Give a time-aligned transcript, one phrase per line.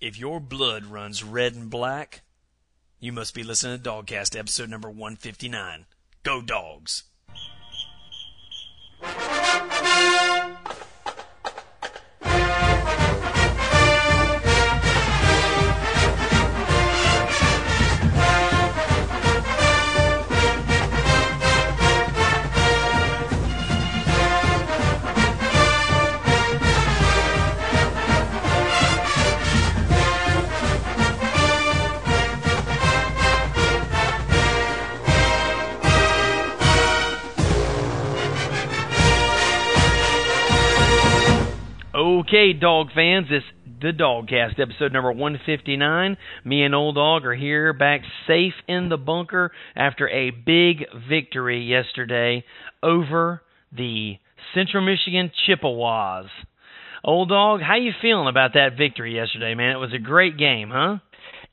[0.00, 2.22] If your blood runs red and black,
[3.00, 5.84] you must be listening to DawgCast episode number 159.
[6.22, 7.02] Go Dogs!
[42.30, 43.42] Okay, dog fans, this
[43.82, 46.16] the DawgCast episode number 159.
[46.44, 51.64] Me and Old Dog are here back safe in the bunker after a big victory
[51.64, 52.44] yesterday
[52.84, 53.42] over
[53.76, 54.14] the
[54.54, 56.26] Central Michigan Chippewas.
[57.02, 59.74] Old Dog, how you feeling about that victory yesterday, man?
[59.74, 60.98] It was a great game, huh?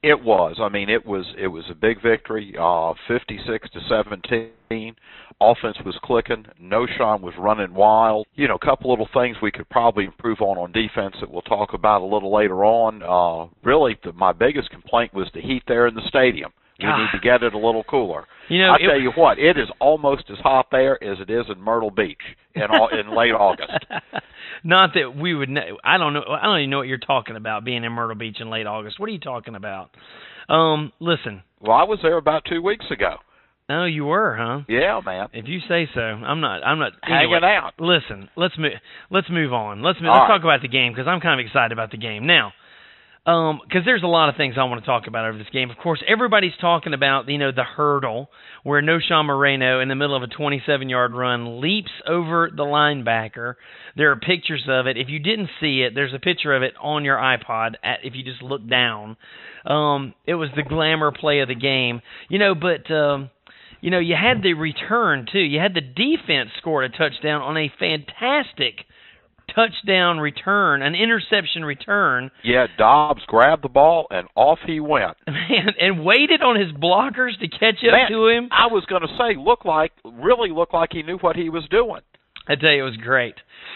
[0.04, 0.58] It was.
[0.62, 4.96] I mean, it was it was a big victory, uh 56 to 17.
[5.40, 6.46] Offense was clicking.
[6.62, 8.26] Knowshon was running wild.
[8.36, 11.44] You know, a couple little things we could probably improve on on defense that we'll
[11.44, 13.04] talk about a little later on.
[13.04, 16.52] Uh really, the, my biggest complaint was the heat there in the stadium.
[16.80, 18.26] We need to get it a little cooler.
[18.50, 21.30] You know, I it- tell you what, it is almost as hot there as it
[21.30, 22.22] is in Myrtle Beach
[22.54, 23.72] in au- in late August.
[24.64, 25.50] Not that we would.
[25.50, 26.24] Know, I don't know.
[26.30, 27.64] I don't even know what you're talking about.
[27.66, 29.00] Being in Myrtle Beach in late August.
[29.00, 29.90] What are you talking about?
[30.50, 31.44] Um, listen.
[31.62, 33.16] Well, I was there about two weeks ago.
[33.70, 34.62] Oh, you were, huh?
[34.70, 36.64] Yeah, man, If you say so, I'm not.
[36.64, 36.94] I'm not.
[37.04, 37.74] hanging anyway, out.
[37.80, 38.72] Listen, let's move.
[39.12, 39.84] Let's move on.
[39.84, 40.28] Let's move, let's right.
[40.28, 42.54] talk about the game because I'm kind of excited about the game now.
[43.26, 45.70] Um, because there's a lot of things I want to talk about over this game.
[45.70, 48.30] Of course, everybody's talking about you know the hurdle
[48.64, 53.56] where Knowshon Moreno, in the middle of a 27-yard run, leaps over the linebacker.
[53.98, 54.96] There are pictures of it.
[54.96, 57.74] If you didn't see it, there's a picture of it on your iPod.
[57.84, 59.18] At, if you just look down,
[59.66, 62.02] um, it was the glamour play of the game.
[62.30, 62.90] You know, but.
[62.90, 63.30] Um,
[63.82, 65.40] you know, you had the return too.
[65.40, 68.86] You had the defense scored a touchdown on a fantastic
[69.54, 75.18] touchdown return, an interception return, Yeah, Dobbs grabbed the ball and off he went.
[75.28, 78.50] man, and waited on his blockers to catch up Man, to him.
[78.52, 81.64] I was going to say, look like, really looked like he knew what he was
[81.70, 82.02] doing.
[82.48, 83.36] I tell you, it was great.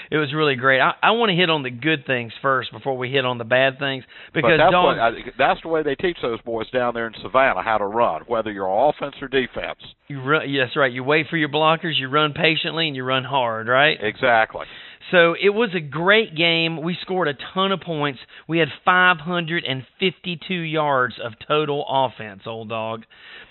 [0.10, 0.80] It was really great.
[0.80, 3.44] I, I want to hit on the good things first before we hit on the
[3.44, 6.94] bad things because but that's what I, that's the way they teach those boys down
[6.94, 9.80] there in Savannah how to run, whether you're offense or defense.
[10.08, 10.50] you run.
[10.50, 10.92] Yes, right.
[10.92, 11.98] You wait for your blockers.
[11.98, 13.68] You run patiently and you run hard.
[13.68, 13.98] Right.
[14.02, 14.66] Exactly.
[15.12, 16.82] So it was a great game.
[16.82, 18.20] We scored a ton of points.
[18.48, 23.04] We had 552 yards of total offense, old dog.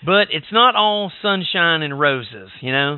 [0.03, 2.97] But it's not all sunshine and roses, you know.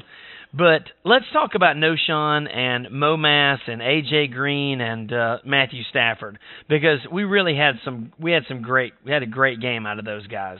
[0.55, 6.37] But let's talk about Knowshon and Mo Mass and AJ Green and uh, Matthew Stafford
[6.69, 9.97] because we really had some we had some great we had a great game out
[9.97, 10.59] of those guys.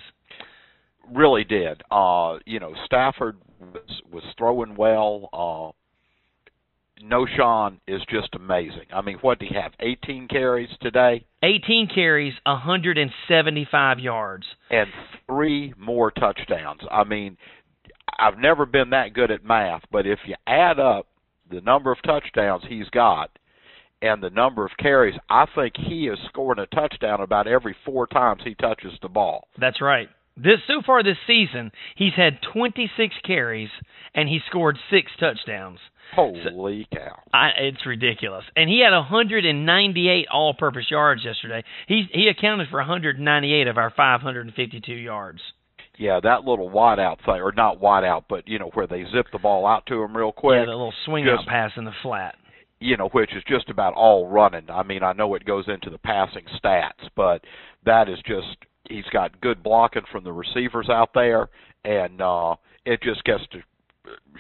[1.14, 1.84] Really did.
[1.92, 5.30] Uh, you know, Stafford was was throwing well.
[5.32, 5.74] Uh
[7.04, 8.86] Knowshon is just amazing.
[8.94, 9.74] I mean, what did he have?
[9.80, 14.46] 18 carries today 18 carries, 175 yards.
[14.70, 14.88] and
[15.28, 16.80] three more touchdowns.
[16.90, 17.36] I mean,
[18.20, 21.08] I've never been that good at math, but if you add up
[21.50, 23.32] the number of touchdowns he's got
[24.02, 28.08] and the number of carries, I think he is scoring a touchdown about every four
[28.08, 29.48] times he touches the ball.
[29.60, 30.10] That's right.
[30.36, 33.70] This so far this season, he's had 26 carries
[34.16, 35.80] and he scored six touchdowns.
[36.16, 37.20] Holy cow!
[37.34, 38.44] I, it's ridiculous.
[38.56, 41.64] And he had 198 all-purpose yards yesterday.
[41.88, 45.40] He he accounted for 198 of our 552 yards.
[45.98, 49.04] Yeah, that little wide out thing, or not wide out, but you know where they
[49.12, 50.56] zip the ball out to him real quick.
[50.58, 52.36] yeah, the little swing just- out pass in the flat.
[52.80, 54.70] you know, which is just about all running.
[54.70, 57.44] I mean, I know it goes into the passing stats, but
[57.86, 58.58] that is just
[58.90, 61.50] he's got good blocking from the receivers out there,
[61.86, 62.56] and uh,
[62.86, 63.60] it just gets to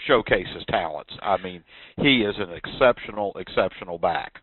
[0.07, 1.13] showcase his talents.
[1.22, 1.63] I mean,
[1.97, 4.40] he is an exceptional, exceptional back.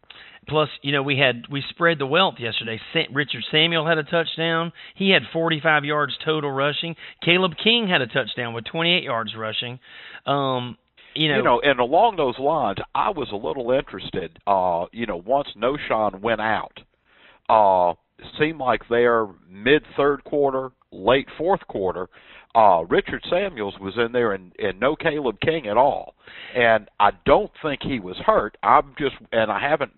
[0.49, 2.81] Plus, you know, we had we spread the wealth yesterday.
[2.93, 4.73] Sa- Richard Samuel had a touchdown.
[4.97, 6.97] He had 45 yards total rushing.
[7.23, 9.79] Caleb King had a touchdown with 28 yards rushing.
[10.27, 10.77] Um,
[11.15, 14.39] you know, you know, and along those lines, I was a little interested.
[14.47, 16.79] Uh, you know, once Knowshon went out,
[17.49, 17.95] uh,
[18.39, 22.09] seemed like their mid third quarter, late fourth quarter,
[22.55, 26.15] uh, Richard Samuels was in there and, and no Caleb King at all.
[26.57, 28.57] And I don't think he was hurt.
[28.63, 29.93] I'm just, and I haven't,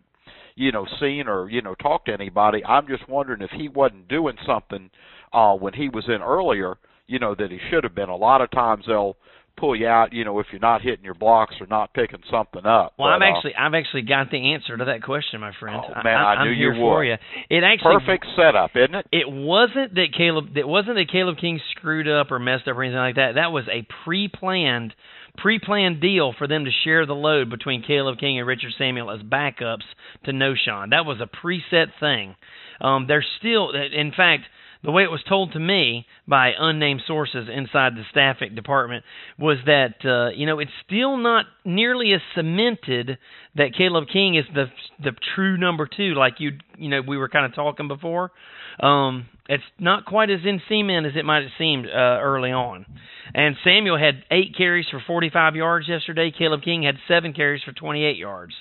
[0.54, 2.62] you know, seen or you know talked to anybody.
[2.64, 4.90] I'm just wondering if he wasn't doing something
[5.32, 6.76] uh, when he was in earlier.
[7.06, 8.10] You know that he should have been.
[8.10, 9.16] A lot of times they'll
[9.56, 10.12] pull you out.
[10.12, 12.94] You know, if you're not hitting your blocks or not picking something up.
[12.98, 15.82] Well, but, I've uh, actually I've actually got the answer to that question, my friend.
[15.84, 17.02] Oh, man, I am knew here you would.
[17.02, 17.16] you.
[17.50, 19.06] It actually perfect setup, isn't it?
[19.12, 20.56] It wasn't that Caleb.
[20.56, 23.34] It wasn't that Caleb King screwed up or messed up or anything like that.
[23.34, 24.94] That was a pre-planned,
[25.38, 29.20] pre-planned deal for them to share the load between Caleb King and Richard Samuel as
[29.20, 29.86] backups
[30.24, 30.90] to Knowshon.
[30.90, 32.36] That was a preset thing.
[32.80, 34.42] Um, they're still, in fact,
[34.84, 39.04] the way it was told to me by unnamed sources inside the staffing department
[39.38, 43.18] was that uh, you know it's still not nearly as cemented
[43.54, 44.66] that Caleb King is the
[45.02, 48.32] the true number two, like you you know we were kind of talking before.
[48.80, 52.86] Um, it's not quite as in cement as it might have seemed uh, early on.
[53.34, 56.32] And Samuel had eight carries for 45 yards yesterday.
[56.36, 58.52] Caleb King had seven carries for 28 yards.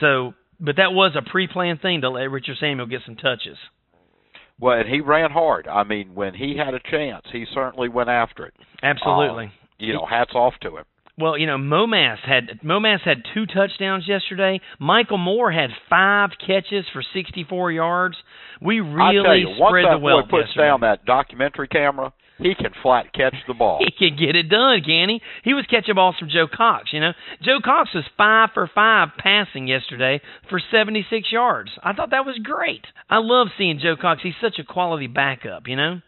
[0.00, 3.56] So, but that was a pre-planned thing to let Richard Samuel get some touches.
[4.60, 5.66] Well, and he ran hard.
[5.66, 8.54] I mean, when he had a chance, he certainly went after it.
[8.82, 9.46] Absolutely.
[9.46, 10.84] Uh, you know, hats off to him.
[11.18, 14.60] Well, you know, Mo Mass had Mo Mass had two touchdowns yesterday.
[14.78, 18.16] Michael Moore had five catches for 64 yards.
[18.62, 20.66] We really you, spread the wealth boy puts yesterday.
[20.66, 23.78] down that documentary camera, he can flat catch the ball.
[23.80, 25.20] He can get it done, can he?
[25.44, 27.12] He was catching balls from Joe Cox, you know.
[27.42, 31.70] Joe Cox was five for five passing yesterday for 76 yards.
[31.82, 32.84] I thought that was great.
[33.08, 34.20] I love seeing Joe Cox.
[34.22, 36.00] He's such a quality backup, you know.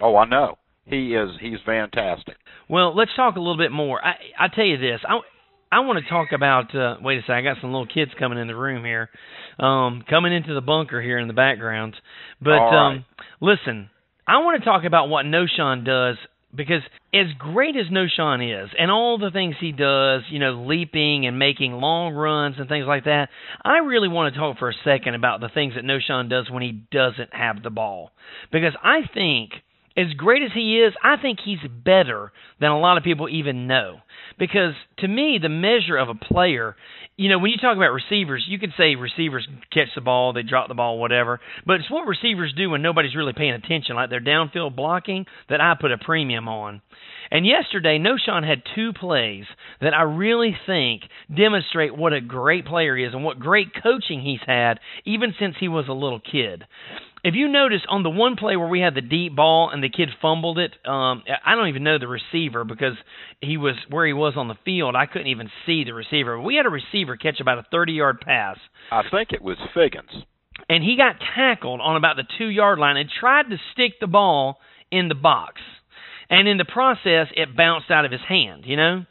[0.00, 0.58] Oh, I know.
[0.84, 1.30] He is.
[1.40, 2.36] He's fantastic.
[2.68, 4.02] Well, let's talk a little bit more.
[4.02, 5.00] I I tell you this.
[5.06, 5.20] I
[5.70, 6.74] I want to talk about.
[6.74, 7.34] Uh, wait a second.
[7.34, 9.10] I got some little kids coming in the room here,
[9.58, 11.94] um, coming into the bunker here in the background.
[12.40, 12.88] But right.
[12.88, 13.04] um,
[13.40, 13.90] listen,
[14.28, 16.16] I want to talk about what Knowshon does
[16.54, 16.82] because
[17.14, 21.38] as great as Knowshon is, and all the things he does, you know, leaping and
[21.38, 23.28] making long runs and things like that,
[23.64, 26.62] I really want to talk for a second about the things that Knowshon does when
[26.62, 28.10] he doesn't have the ball.
[28.52, 29.52] Because I think
[29.98, 33.66] as great as he is, I think he's better than a lot of people even
[33.66, 33.98] know.
[34.38, 36.76] Because to me, the measure of a player,
[37.16, 40.44] you know, when you talk about receivers, you could say receivers catch the ball, they
[40.44, 41.40] drop the ball, whatever.
[41.66, 45.60] But it's what receivers do when nobody's really paying attention, like their downfield blocking, that
[45.60, 46.80] I put a premium on.
[47.30, 49.44] And yesterday, Knowshon had two plays
[49.80, 51.02] that I really think
[51.34, 55.56] demonstrate what a great player he is and what great coaching he's had, even since
[55.58, 56.64] he was a little kid
[57.28, 59.90] if you notice on the one play where we had the deep ball and the
[59.90, 62.94] kid fumbled it, um, I don't even know the receiver because
[63.42, 64.96] he was where he was on the field.
[64.96, 66.40] I couldn't even see the receiver.
[66.40, 68.56] We had a receiver catch about a 30-yard pass,
[68.90, 70.24] I think it was Figgins.
[70.70, 74.58] and he got tackled on about the two-yard line and tried to stick the ball
[74.90, 75.60] in the box,
[76.30, 78.64] and in the process, it bounced out of his hand.
[78.64, 79.04] You know.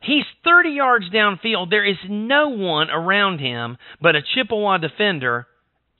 [0.00, 1.70] He's 30 yards downfield.
[1.70, 5.48] There is no one around him but a Chippewa defender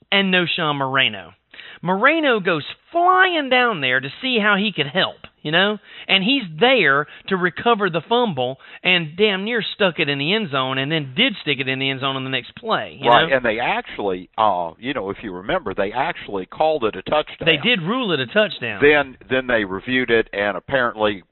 [0.09, 1.33] and Knowshon Moreno.
[1.81, 5.77] Moreno goes flying down there to see how he could help, you know?
[6.07, 10.49] And he's there to recover the fumble and damn near stuck it in the end
[10.51, 13.09] zone and then did stick it in the end zone on the next play, you
[13.09, 13.35] right, know?
[13.37, 17.45] and they actually, uh, you know, if you remember, they actually called it a touchdown.
[17.45, 18.81] They did rule it a touchdown.
[18.81, 21.23] Then, then they reviewed it, and apparently,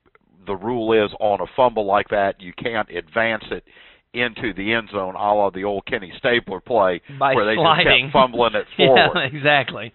[0.46, 3.66] the rule is on a fumble like that, you can't advance it
[4.14, 7.86] into the end zone, a la the old Kenny Stabler play, By where they sliding.
[7.86, 9.12] just kept fumbling it forward.
[9.16, 9.94] yeah, exactly.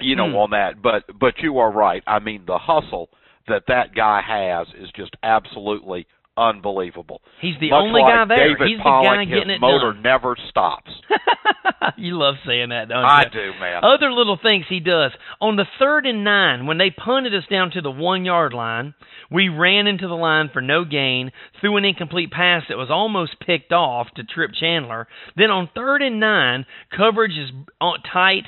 [0.00, 0.36] You know, Hmm.
[0.36, 0.80] on that.
[0.82, 2.02] But but you are right.
[2.06, 3.08] I mean, the hustle
[3.48, 6.06] that that guy has is just absolutely
[6.36, 7.20] unbelievable.
[7.40, 8.48] He's the Much only like guy there.
[8.54, 10.02] David He's Pollack, the guy getting his it motor done.
[10.02, 10.90] never stops.
[11.96, 13.08] you love saying that, don't you?
[13.08, 13.82] I do, man.
[13.84, 15.10] Other little things he does.
[15.40, 18.94] On the third and nine, when they punted us down to the one yard line,
[19.30, 23.40] we ran into the line for no gain, threw an incomplete pass that was almost
[23.44, 25.08] picked off to Tripp Chandler.
[25.36, 28.44] Then on third and nine, coverage is on- tight.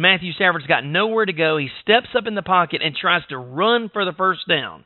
[0.00, 1.58] Matthew Stafford's got nowhere to go.
[1.58, 4.84] He steps up in the pocket and tries to run for the first down.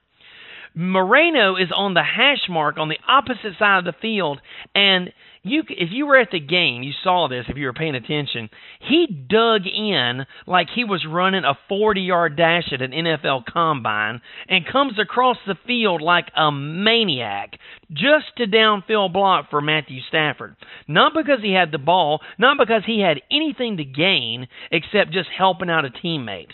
[0.75, 4.40] Moreno is on the hash mark on the opposite side of the field,
[4.75, 5.12] and
[5.44, 7.44] you, if you were at the game, you saw this.
[7.48, 8.48] If you were paying attention,
[8.80, 14.66] he dug in like he was running a 40-yard dash at an NFL combine, and
[14.66, 17.58] comes across the field like a maniac,
[17.90, 20.56] just to downfield block for Matthew Stafford.
[20.88, 25.28] Not because he had the ball, not because he had anything to gain, except just
[25.36, 26.50] helping out a teammate.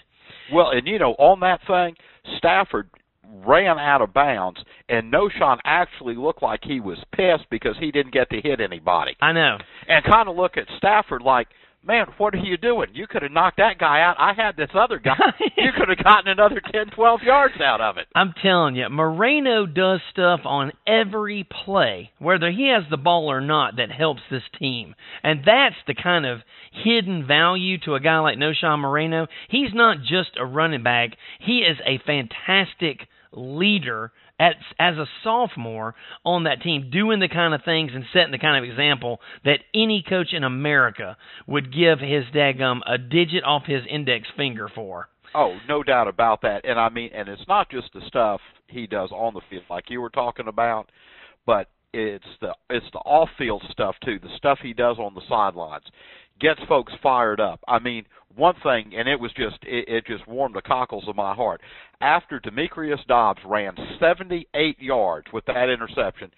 [0.53, 1.95] Well, and you know, on that thing,
[2.39, 2.91] Stafford
[3.33, 8.13] ran out of bounds, and Knowshon actually looked like he was pissed because he didn't
[8.13, 9.17] get to hit anybody.
[9.21, 9.59] I know.
[9.89, 11.49] And kind of look at Stafford like,
[11.85, 12.89] man, what are you doing?
[12.93, 14.17] You could have knocked that guy out.
[14.19, 15.19] I had this other guy.
[15.57, 18.07] you could have gotten another ten, twelve yards out of it.
[18.15, 23.41] I'm telling you, Moreno does stuff on every play, whether he has the ball or
[23.41, 24.95] not, that helps this team.
[25.23, 26.41] And that's the kind of
[26.73, 29.27] hidden value to a guy like Knowshon Moreno.
[29.49, 31.11] He's not just a running back,
[31.41, 35.95] he is a fantastic leader as as a sophomore
[36.25, 39.61] on that team, doing the kind of things and setting the kind of example that
[39.75, 41.17] any coach in America
[41.47, 45.09] would give his dagum a digit off his index finger for.
[45.35, 46.65] Oh, no doubt about that.
[46.65, 49.85] And I mean, and it's not just the stuff he does on the field, like
[49.89, 50.91] you were talking about,
[51.47, 54.19] but it's the it's the off field stuff too.
[54.21, 55.85] The stuff he does on the sidelines
[56.41, 57.61] gets folks fired up.
[57.69, 58.05] I mean,
[58.37, 61.61] one thing, and it was just it, it just warmed the cockles of my heart.
[62.01, 66.31] After Demetrius Dobbs ran 78 yards with that interception,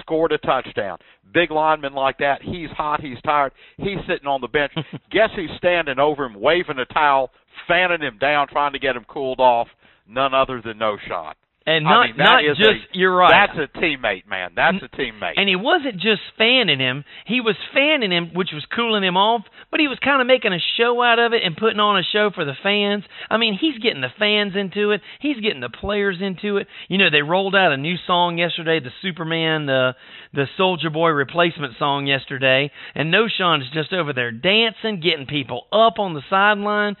[0.00, 0.98] scored a touchdown.
[1.32, 4.72] Big lineman like that, he's hot, he's tired, he's sitting on the bench.
[5.10, 7.30] Guess who's standing over him, waving a towel,
[7.68, 9.68] fanning him down, trying to get him cooled off?
[10.08, 11.34] None other than Knowshon.
[11.66, 13.46] And not I mean, not just a, you're right.
[13.46, 14.52] That's a teammate, man.
[14.56, 15.34] That's a teammate.
[15.36, 19.42] And he wasn't just fanning him; he was fanning him, which was cooling him off.
[19.70, 22.02] But he was kind of making a show out of it and putting on a
[22.02, 23.04] show for the fans.
[23.28, 25.02] I mean, he's getting the fans into it.
[25.20, 26.66] He's getting the players into it.
[26.88, 29.92] You know, they rolled out a new song yesterday, the Superman, the
[30.32, 35.66] the Soldier Boy replacement song yesterday, and Knowshon is just over there dancing, getting people
[35.72, 36.96] up on the sideline.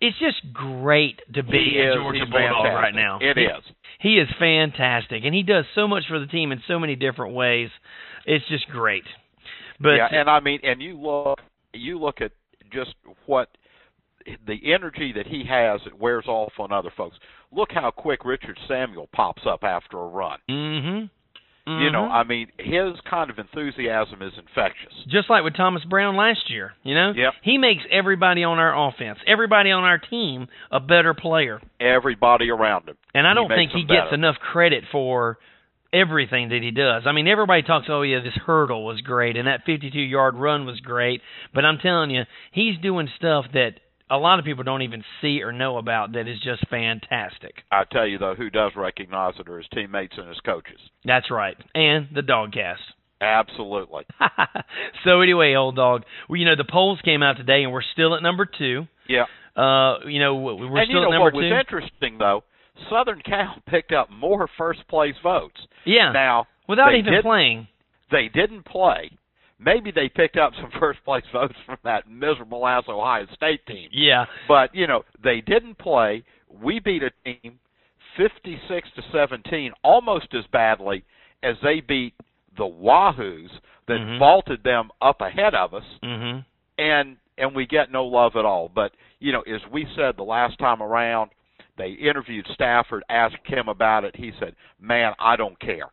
[0.00, 3.18] It's just great to be he a is, Georgia Bulldog right now.
[3.20, 3.64] It is.
[4.04, 7.34] He is fantastic, and he does so much for the team in so many different
[7.34, 7.70] ways.
[8.26, 9.04] It's just great.
[9.80, 11.38] But yeah, and I mean, and you look,
[11.72, 12.32] you look at
[12.70, 12.94] just
[13.24, 13.48] what
[14.46, 17.16] the energy that he has it wears off on other folks.
[17.50, 20.38] Look how quick Richard Samuel pops up after a run.
[20.50, 21.06] Mm-hmm.
[21.66, 21.82] Mhm.
[21.82, 22.10] You know, Mhm.
[22.12, 24.92] I mean, his kind of enthusiasm is infectious.
[25.06, 27.12] just like with Thomas Brown last year, you know?
[27.12, 27.34] Yep.
[27.42, 31.60] He makes everybody on our offense, everybody on our team a better player.
[31.80, 32.96] Everybody around him.
[33.14, 34.14] And I don't makes think he gets better.
[34.14, 35.38] enough credit for
[35.92, 37.06] everything that he does.
[37.06, 40.80] I mean, everybody talks, oh yeah, this hurdle was great and that 52-yard run was
[40.80, 41.22] great,
[41.54, 43.74] but I'm telling you, he's doing stuff that
[44.10, 47.62] a lot of people don't even see or know about that is just fantastic.
[47.72, 50.78] I tell you though, who does recognize it are his teammates and his coaches.
[51.04, 51.56] That's right.
[51.74, 52.76] And the dogcast.
[53.20, 54.04] Absolutely.
[55.04, 58.14] so anyway, old dog, well, you know the polls came out today, and we're still
[58.14, 58.86] at number two.
[59.08, 59.24] Yeah.
[59.56, 61.36] Uh, you know we're and still you know at number what two.
[61.38, 62.42] was interesting though,
[62.90, 65.60] Southern Cal picked up more first place votes.
[65.86, 67.68] yeah, Now without even playing.
[68.10, 69.12] they didn't play.
[69.58, 73.88] Maybe they picked up some first place votes from that miserable ass Ohio State team.
[73.92, 76.24] Yeah, But, you know, they didn't play.
[76.62, 77.58] We beat a team
[78.16, 81.04] 56 to 17 almost as badly
[81.42, 82.14] as they beat
[82.56, 83.50] the Wahoos
[83.86, 84.18] that Mhm.
[84.18, 86.38] vaulted them up ahead of us hmm
[86.78, 88.68] and and we get no love at all.
[88.72, 91.32] But, you know, as we said the last time around,
[91.76, 94.14] they interviewed Stafford, asked him about it.
[94.14, 95.90] He said, "Man, I don't care."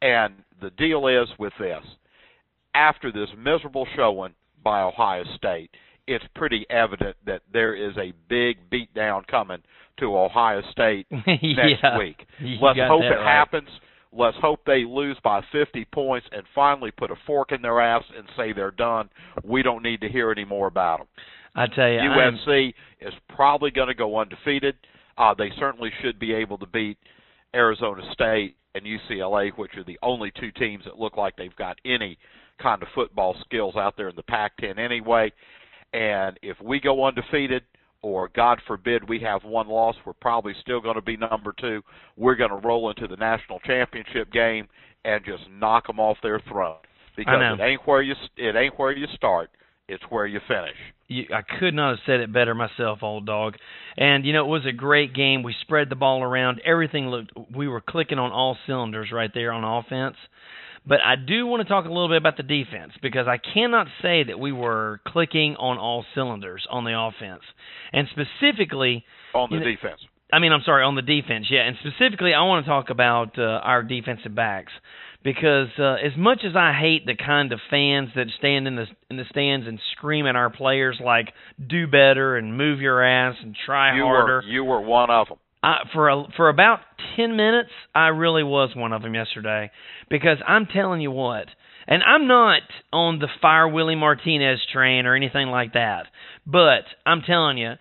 [0.00, 1.84] And the deal is with this
[2.78, 5.70] after this miserable showing by Ohio State,
[6.06, 9.58] it's pretty evident that there is a big beatdown coming
[9.98, 11.98] to Ohio State next yeah.
[11.98, 12.24] week.
[12.62, 13.26] Let's hope it right.
[13.26, 13.68] happens.
[14.10, 18.04] Let's hope they lose by 50 points and finally put a fork in their ass
[18.16, 19.10] and say they're done.
[19.44, 21.08] We don't need to hear any more about them.
[21.54, 24.76] I tell you, I'm- is probably going to go undefeated.
[25.18, 26.96] Uh, they certainly should be able to beat
[27.54, 31.78] Arizona State and UCLA, which are the only two teams that look like they've got
[31.84, 32.16] any
[32.58, 35.32] kind of football skills out there in the Pac-10 anyway.
[35.92, 37.62] And if we go undefeated,
[38.02, 41.82] or God forbid we have one loss, we're probably still going to be number two.
[42.16, 44.68] We're going to roll into the national championship game
[45.04, 46.76] and just knock them off their throne
[47.16, 49.50] because it ain't where you it ain't where you start,
[49.88, 50.76] it's where you finish.
[51.08, 53.56] you, I could not have said it better myself, old dog.
[53.96, 55.42] And you know, it was a great game.
[55.42, 56.60] We spread the ball around.
[56.64, 57.32] Everything looked.
[57.52, 60.16] We were clicking on all cylinders right there on offense.
[60.86, 63.88] But I do want to talk a little bit about the defense because I cannot
[64.00, 67.42] say that we were clicking on all cylinders on the offense.
[67.92, 69.04] And specifically,
[69.34, 70.00] on the You know- defense.
[70.30, 71.62] I mean, I'm sorry, on the defense, yeah.
[71.62, 74.72] And specifically, I want to talk about uh, our defensive backs
[75.24, 78.86] because uh, as much as I hate the kind of fans that stand in the
[79.10, 81.32] in the stands and scream at our players like
[81.66, 85.28] "do better" and "move your ass" and "try You harder," were you were one of
[85.28, 85.38] them.
[85.62, 86.80] I, for a, for about
[87.16, 89.70] ten minutes, I really was one of them yesterday
[90.08, 91.46] because I'm telling you what,
[91.86, 92.62] and I'm not
[92.92, 96.06] on the fire Willie Martinez train or anything like that,
[96.46, 97.72] but I'm telling you,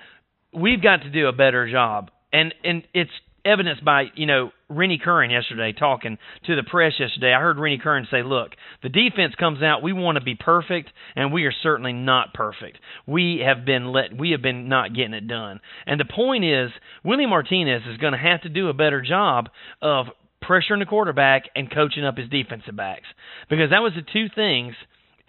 [0.54, 3.12] we've got to do a better job, and and it's
[3.48, 7.34] evidenced by you know Rennie Curran yesterday talking to the press yesterday.
[7.34, 9.82] I heard Rennie Curran say, "Look, the defense comes out.
[9.82, 12.80] We want to be perfect, and we are certainly not perfect.
[13.06, 14.16] We have been let.
[14.16, 15.62] We have been not getting it done.
[15.86, 16.72] And the point is,
[17.04, 19.50] Willie Martinez is going to have to do a better job
[19.82, 20.08] of
[20.44, 23.08] pressuring the quarterback and coaching up his defensive backs
[23.50, 24.75] because that was the two things."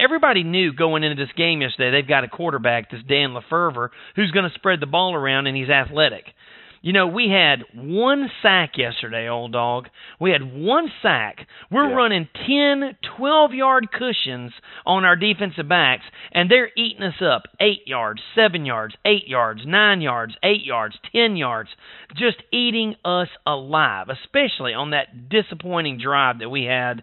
[0.01, 4.31] Everybody knew going into this game yesterday they've got a quarterback, this Dan LeFevour, who's
[4.31, 6.25] going to spread the ball around and he's athletic.
[6.81, 9.89] You know, we had one sack yesterday, old dog.
[10.21, 11.47] We had one sack.
[11.71, 11.95] We're Yeah.
[11.97, 14.53] running 10, 12 yard cushions
[14.87, 19.67] on our defensive backs, and they're eating us up 8 yards, 7 yards, 8 yards,
[19.67, 21.71] 9 yards, 8 yards, 10 yards,
[22.15, 27.03] just eating us alive, especially on that disappointing drive that we had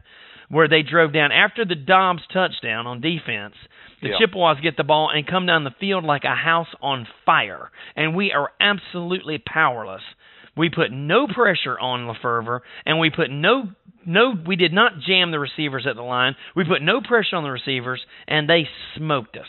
[0.50, 3.56] where they drove down after the Dobbs touchdown on defense.
[4.02, 4.18] The Yeah.
[4.18, 8.16] Chippewas get the ball and come down the field like a house on fire, and
[8.16, 10.04] we are absolutely powerless.
[10.56, 13.70] We put no pressure on LeFevour, and we put no
[14.06, 14.34] no.
[14.46, 16.36] We did not jam the receivers at the line.
[16.56, 19.48] We put no pressure on the receivers, and they smoked us.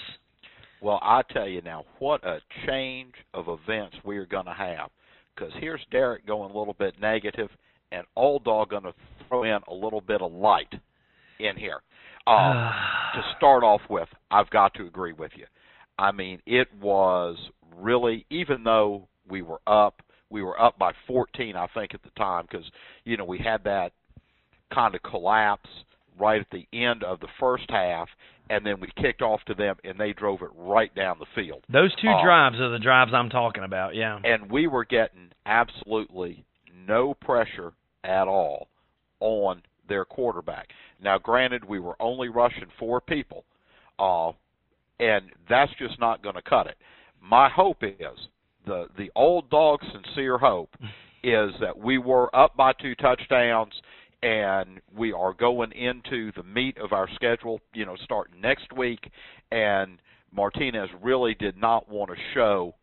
[0.81, 4.91] Well, I tell you now, what a change of events we are going to have.
[5.35, 7.51] Because here's Derek going a little bit negative,
[7.93, 8.95] and Old Dog going to
[9.29, 10.73] throw in a little bit of light
[11.41, 11.81] in here.
[12.29, 12.73] Uh,
[13.15, 15.45] to start off with, I've got to agree with you.
[15.97, 17.37] I mean, it was
[17.77, 22.11] really, even though we were up, we were up by 14, I think, at the
[22.19, 22.67] time, because
[23.05, 23.93] you know we had that
[24.75, 25.71] kind of collapse
[26.19, 28.09] right at the end of the first half,
[28.51, 31.63] and then we kicked off to them, and they drove it right down the field.
[31.73, 33.95] Those two Uh, drives are the drives I'm talking about.
[33.95, 34.19] Yeah.
[34.25, 36.45] and we were getting absolutely
[36.89, 38.67] no pressure at all
[39.21, 40.69] on their quarterback.
[41.03, 43.45] Now, granted, we were only rushing four people,
[43.99, 44.33] uh,
[45.01, 46.77] and that's just not going to cut it.
[47.21, 48.29] My hope is
[48.67, 50.75] the the old dog sincere hope
[51.23, 53.73] is that we were up by two touchdowns
[54.23, 59.11] and we are going into the meat of our schedule, you know, starting next week
[59.51, 59.99] and
[60.33, 62.75] Martinez really did not want to show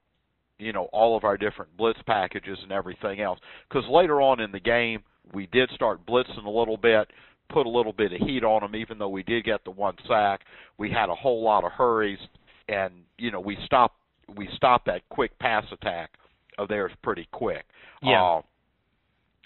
[0.59, 4.51] you know all of our different blitz packages and everything else because later on in
[4.51, 7.07] the game we did start blitzing a little bit
[7.49, 9.95] put a little bit of heat on them even though we did get the one
[10.07, 10.41] sack.
[10.77, 12.19] We had a whole lot of hurries
[12.67, 13.95] and you know we stopped
[14.35, 16.11] we stopped that quick pass attack
[16.57, 17.65] of theirs pretty quick.
[18.01, 18.37] Yeah.
[18.37, 18.41] uh,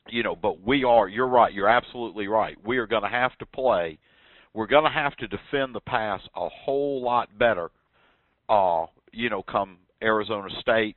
[0.09, 2.57] you know but we are you're right you're absolutely right.
[2.65, 3.99] We are going to have to play
[4.53, 7.69] we're going to have to defend the pass a whole lot better
[8.49, 10.95] uh you know come Arizona State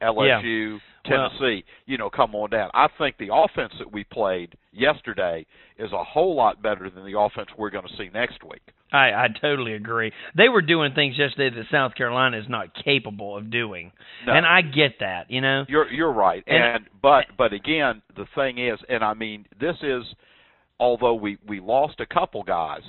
[0.00, 2.70] LSU, Well- Tennessee, you know, come on down.
[2.74, 5.46] I think the offense that we played yesterday
[5.78, 8.62] is a whole lot better than the offense we're going to see next week.
[8.92, 10.12] I, I totally agree.
[10.36, 13.92] They were doing things yesterday that South Carolina is not capable of doing,
[14.26, 14.32] No.
[14.32, 15.30] and I get that.
[15.30, 16.42] You know, You're you're right.
[16.46, 20.04] And- And but but again, the thing is, and I mean, this is
[20.80, 22.82] although we we lost a couple guys.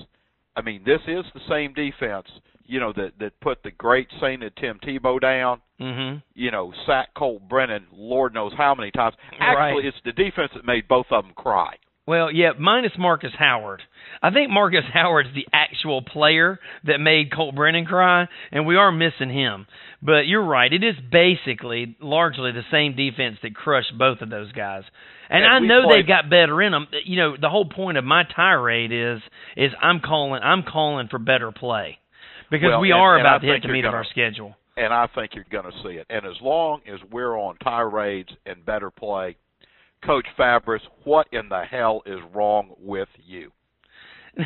[0.56, 2.28] I mean, this is the same defense,
[2.70, 5.62] you know, that that put the great sainted Tim Tebow down.
[5.80, 9.16] hmm You know, sack Colt Brennan, Lord knows how many times.
[9.40, 9.70] Right.
[9.70, 11.76] Actually, it's the defense that made both of them cry.
[12.06, 13.84] Well, yeah, minus Marcus Howard.
[14.24, 18.92] I think Marcus Howard's the actual player that made Colt Brennan cry, and we are
[18.92, 19.68] missing him.
[20.02, 24.52] But you're right; it is basically largely the same defense that crushed both of those
[24.54, 24.84] guys.
[25.30, 26.88] And, And I know played- they've got better in them.
[27.06, 29.22] You know, the whole point of my tirade is
[29.56, 32.00] is I'm calling I'm calling for better play
[32.52, 34.56] because Well, we and- are and about to hit the meat gonna- our schedule.
[34.78, 36.06] and I think you're going to see it.
[36.10, 39.36] And as long as we're on tirades and better play,
[40.06, 43.52] Coach Fabris, what in the hell is wrong with you?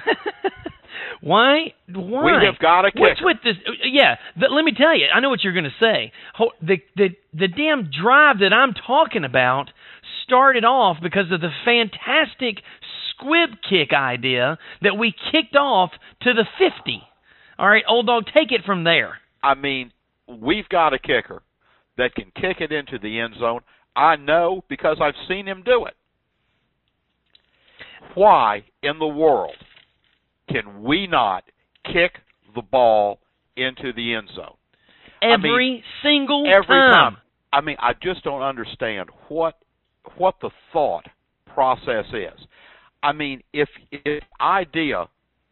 [1.22, 1.74] why?
[1.94, 2.40] Why?
[2.40, 3.56] We have got a What's with this?
[3.84, 5.08] Yeah, th- let me tell you.
[5.14, 6.12] I know what you're going to say.
[6.62, 9.70] The the the damn drive that I'm talking about
[10.26, 12.64] started off because of the fantastic
[13.12, 17.04] squib kick idea that we kicked off to the 50.
[17.58, 19.18] All right, old dog, take it from there.
[19.44, 19.92] I mean,
[20.28, 21.42] we've got a kicker
[21.98, 23.62] that can kick it into the end zone.
[23.96, 25.94] I know because I've seen him do it.
[28.16, 29.56] Why in the world
[30.50, 31.44] can we not
[31.86, 32.20] kick
[32.56, 33.20] the ball
[33.56, 34.56] into the end zone?
[35.22, 37.14] I mean, Every single every time.
[37.14, 37.18] time.
[37.52, 39.58] I mean, I just don't understand what
[40.18, 41.06] what the thought
[41.54, 42.46] process is.
[43.02, 45.08] I mean, if if idea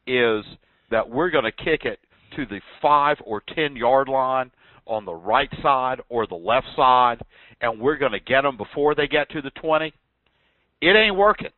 [0.08, 0.44] is
[0.92, 2.00] that we're going to kick it
[2.36, 4.52] to the five or ten yard line
[4.86, 7.18] on the right side or the left side,
[7.62, 9.94] and we're going to get them before they get to the twenty,
[10.82, 11.50] it ain't working.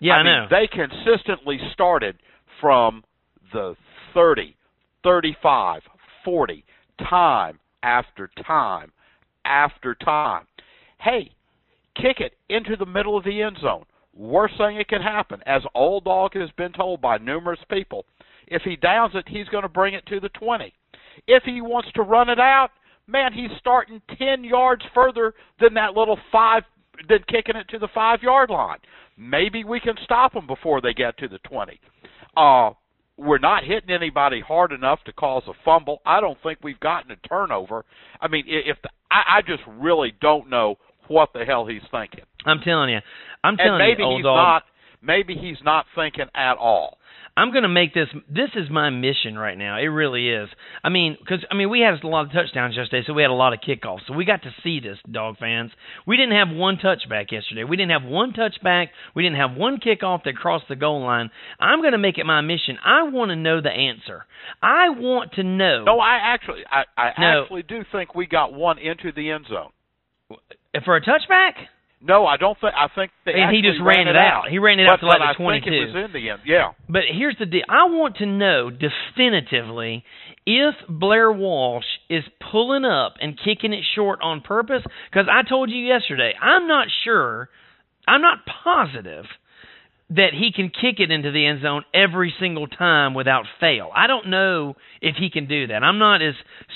[0.00, 0.46] Yeah, I, I mean, know.
[0.50, 2.16] they consistently started
[2.60, 3.04] from
[3.52, 3.76] the
[4.14, 4.56] 30,
[5.04, 5.82] 35,
[6.24, 6.64] 40,
[7.08, 8.92] time after time
[9.44, 10.46] after time.
[11.00, 11.32] Hey,
[11.96, 13.84] kick it into the middle of the end zone.
[14.14, 18.04] Worst thing that can happen, as Old Dog has been told by numerous people,
[18.46, 20.72] if he downs it, he's going to bring it to the 20.
[21.26, 22.70] If he wants to run it out,
[23.06, 26.62] man, he's starting 10 yards further than that little five,
[27.08, 28.78] than kicking it to the five yard line.
[29.16, 31.78] Maybe we can stop them before they get to the 20.
[32.36, 32.70] Uh,
[33.18, 36.00] we're not hitting anybody hard enough to cause a fumble.
[36.06, 37.84] I don't think we've gotten a turnover.
[38.20, 40.76] I mean, i- if the, I, I just really don't know
[41.08, 42.24] what the hell he's thinking.
[42.46, 43.00] I'm telling you,
[43.44, 44.36] I'm And telling maybe you, old he's dog.
[44.36, 44.62] not.
[45.02, 46.98] Maybe he's not thinking at all.
[47.34, 48.08] I'm going to make this.
[48.28, 49.78] This is my mission right now.
[49.78, 50.48] It really is.
[50.84, 53.30] I mean, because I mean, we had a lot of touchdowns yesterday, so we had
[53.30, 54.00] a lot of kickoffs.
[54.06, 55.70] So we got to see this, dog fans.
[56.06, 57.64] We didn't have one touchback yesterday.
[57.64, 58.88] We didn't have one touchback.
[59.14, 61.30] We didn't have one kickoff that crossed the goal line.
[61.58, 62.76] I'm going to make it my mission.
[62.84, 64.26] I want to know the answer.
[64.62, 65.84] I want to know.
[65.84, 67.42] No, I actually, I, I No.
[67.44, 69.70] actually do think we got one into the end zone.
[70.84, 71.52] for a touchback.
[72.04, 72.74] No, I don't think.
[72.76, 74.48] I think they And he just ran it out.
[74.50, 76.40] He ran it but, out to like the I think it was in the end.
[76.44, 76.72] Yeah.
[76.88, 77.62] But here's the deal.
[77.68, 80.04] I want to know definitively
[80.44, 84.82] if Blair Walsh is pulling up and kicking it short on purpose.
[85.10, 87.48] Because I told you yesterday, I'm not sure,
[88.08, 89.26] I'm not positive
[90.14, 93.90] that he can kick it into the end zone every single time without fail.
[93.94, 95.82] I don't know if he can do that.
[95.82, 96.34] I'm not as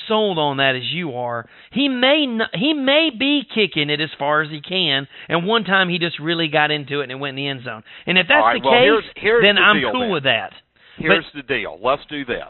[0.08, 1.46] sold on that as you are.
[1.72, 5.64] He may not, he may be kicking it as far as he can, and one
[5.64, 7.82] time he just really got into it and it went in the end zone.
[8.06, 10.10] And if that's right, the well, case, here's- here's then the I'm deal cool then.
[10.12, 10.52] with that.
[10.98, 11.78] Here's the deal.
[11.82, 12.48] Let's do this.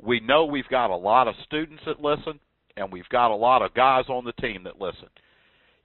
[0.00, 2.38] We know we've got a lot of students that listen,
[2.76, 5.08] and we've got a lot of guys on the team that listen.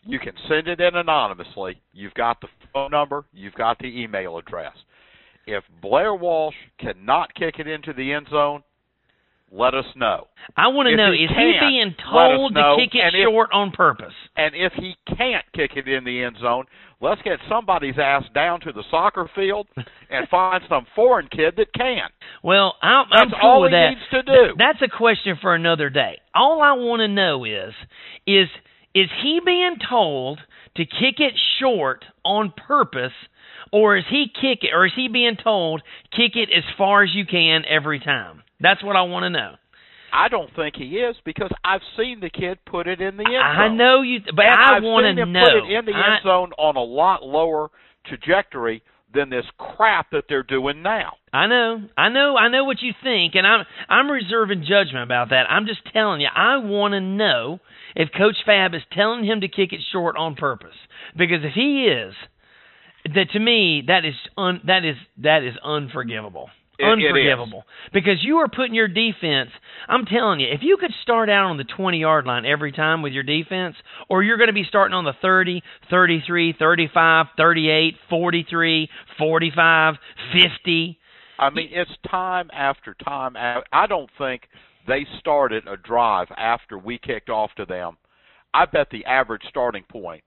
[0.04, 1.82] You can send it in anonymously.
[1.94, 3.26] You've got the phone number.
[3.34, 4.74] You've got the email address.
[5.46, 8.64] If Blair Walsh cannot kick it into the end zone,
[9.50, 10.28] let us know.
[10.58, 13.24] I want to know he is he can't, being told to kick it and if-
[13.26, 14.12] short on purpose?
[14.36, 16.66] And if he can't kick it in the end zone,
[17.00, 19.68] let's get somebody's ass down to the soccer field
[20.10, 22.10] and find some foreign kid that can.
[22.44, 23.90] Well, I'm, I'm That's cool all with he that.
[23.92, 24.54] needs to do.
[24.58, 26.20] That's a question for another day.
[26.36, 27.74] All I want to know is
[28.28, 28.50] is
[29.02, 30.40] is he being told
[30.76, 33.12] to kick it short on purpose
[33.72, 35.82] or is he kick it or is he being told
[36.12, 38.44] kick it as far as you can every time?
[38.60, 39.54] That's what I want to know.
[40.14, 43.34] I don't think he is because I've seen the kid put it in the end
[43.34, 43.42] zone.
[43.42, 45.42] I know you but and I I've want seen to know.
[45.44, 47.70] put it in the I- end zone on a lot lower
[48.06, 48.84] trajectory
[49.14, 51.14] than this crap that they're doing now.
[51.34, 55.30] I know, I know, I know what you think, and I'm I'm reserving judgment about
[55.30, 55.44] that.
[55.50, 57.60] I'm just telling you, I want to know
[57.98, 60.76] if Coach Fab is telling him to kick it short on purpose.
[61.18, 62.14] Because if he is,
[63.14, 66.50] that to me that is un, that is that is unforgivable.
[66.78, 67.64] It- unforgivable.
[67.92, 69.50] Because you are putting your defense.
[69.90, 73.02] I'm telling you, if you could start out on the 20 yard line every time
[73.02, 73.76] with your defense,
[74.10, 79.96] or you're going to be starting on the 30, 33, 35, 38, 43, 45,
[80.32, 81.00] 50.
[81.40, 83.36] I mean, it's time after time.
[83.36, 84.44] I don't think
[84.88, 87.98] they started a drive after we kicked off to them.
[88.54, 90.24] I bet the average starting point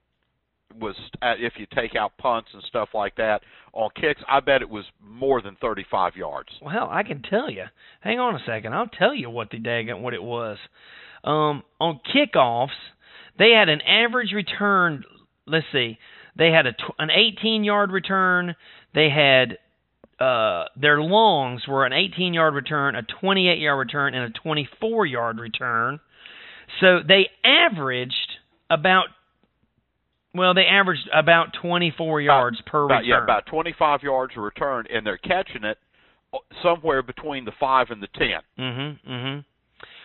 [0.79, 3.41] was, uh, if you take out punts and stuff like that
[3.73, 6.49] on kicks, I bet it was more than 35 yards.
[6.63, 7.65] Well, I can tell you.
[8.01, 8.75] Hang on a second.
[8.75, 10.59] I'll tell you what the daggone what it was.
[11.25, 12.69] Um, on kickoffs,
[13.39, 15.05] they had an average return.
[15.47, 15.99] Let's see.
[16.37, 18.55] They had a an 18 yard return.
[18.95, 19.59] They had
[20.21, 25.07] uh, their longs were an 18 yard return, a 28 yard return, and a 24
[25.07, 25.99] yard return.
[26.81, 28.15] So they averaged
[28.69, 29.07] about.
[30.33, 33.09] Well, they averaged about 24 yards per About, return.
[33.09, 35.77] yeah, about 25 yards a return, and they're catching it
[36.33, 38.29] uh, somewhere between the 5 and the 10.
[38.57, 38.99] Mhm.
[39.09, 39.45] Mhm.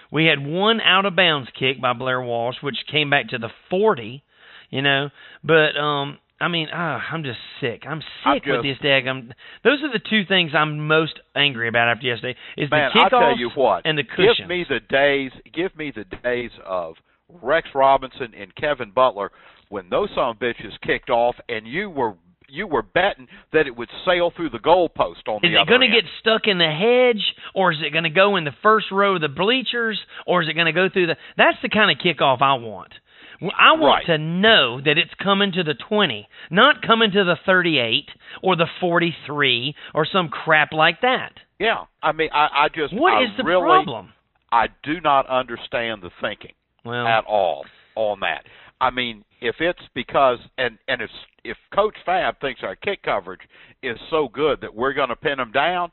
[0.10, 3.50] We had one out of bounds kick by Blair Walsh, which came back to the
[3.70, 4.24] 40.
[4.72, 5.12] You know,
[5.44, 7.84] but um, I mean, ah, I'm just sick.
[7.88, 9.32] I'm I'm sick with this daggum.
[9.64, 12.38] Those are the two things I'm most angry about after yesterday.
[12.58, 13.86] Is Man, the I'll tell you what.
[13.86, 14.40] and the cushions.
[14.40, 15.32] Give me the days.
[15.54, 16.96] Give me the days of
[17.30, 19.32] Rex Robinson and Kevin Butler
[19.70, 22.16] when those son of bitches kicked off, and you were
[22.50, 25.66] you were betting that it would sail through the goalpost on Is the other Is
[25.66, 28.44] it going to get stuck in the hedge, or is it going to go in
[28.44, 31.16] the first row of the bleachers, or is it going to go through the?
[31.38, 32.94] That's the kind of kickoff I want.
[33.42, 34.06] I want Right.
[34.08, 38.10] to know that it's coming to the 20, not coming to the 38
[38.42, 41.34] or the 43 or some crap like that.
[41.60, 44.14] Yeah, I mean, I, I just What I is the really, problem?
[44.52, 48.46] I do not understand the thinking Well, at all on that.
[48.82, 51.10] I mean, if it's because and and if
[51.44, 53.42] if Coach Fab thinks our kick coverage
[53.84, 55.92] is so good that we're going to pin them down,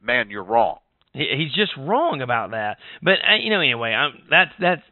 [0.00, 0.78] man, you're wrong.
[1.12, 2.78] He- he's just wrong about that.
[3.02, 4.82] But uh, you know, anyway, I'm, that's that's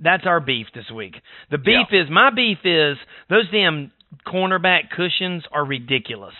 [0.00, 1.14] that's our beef this week.
[1.50, 2.96] The beef is my beef is
[3.28, 3.92] those damn
[4.26, 6.34] cornerback cushions are ridiculous.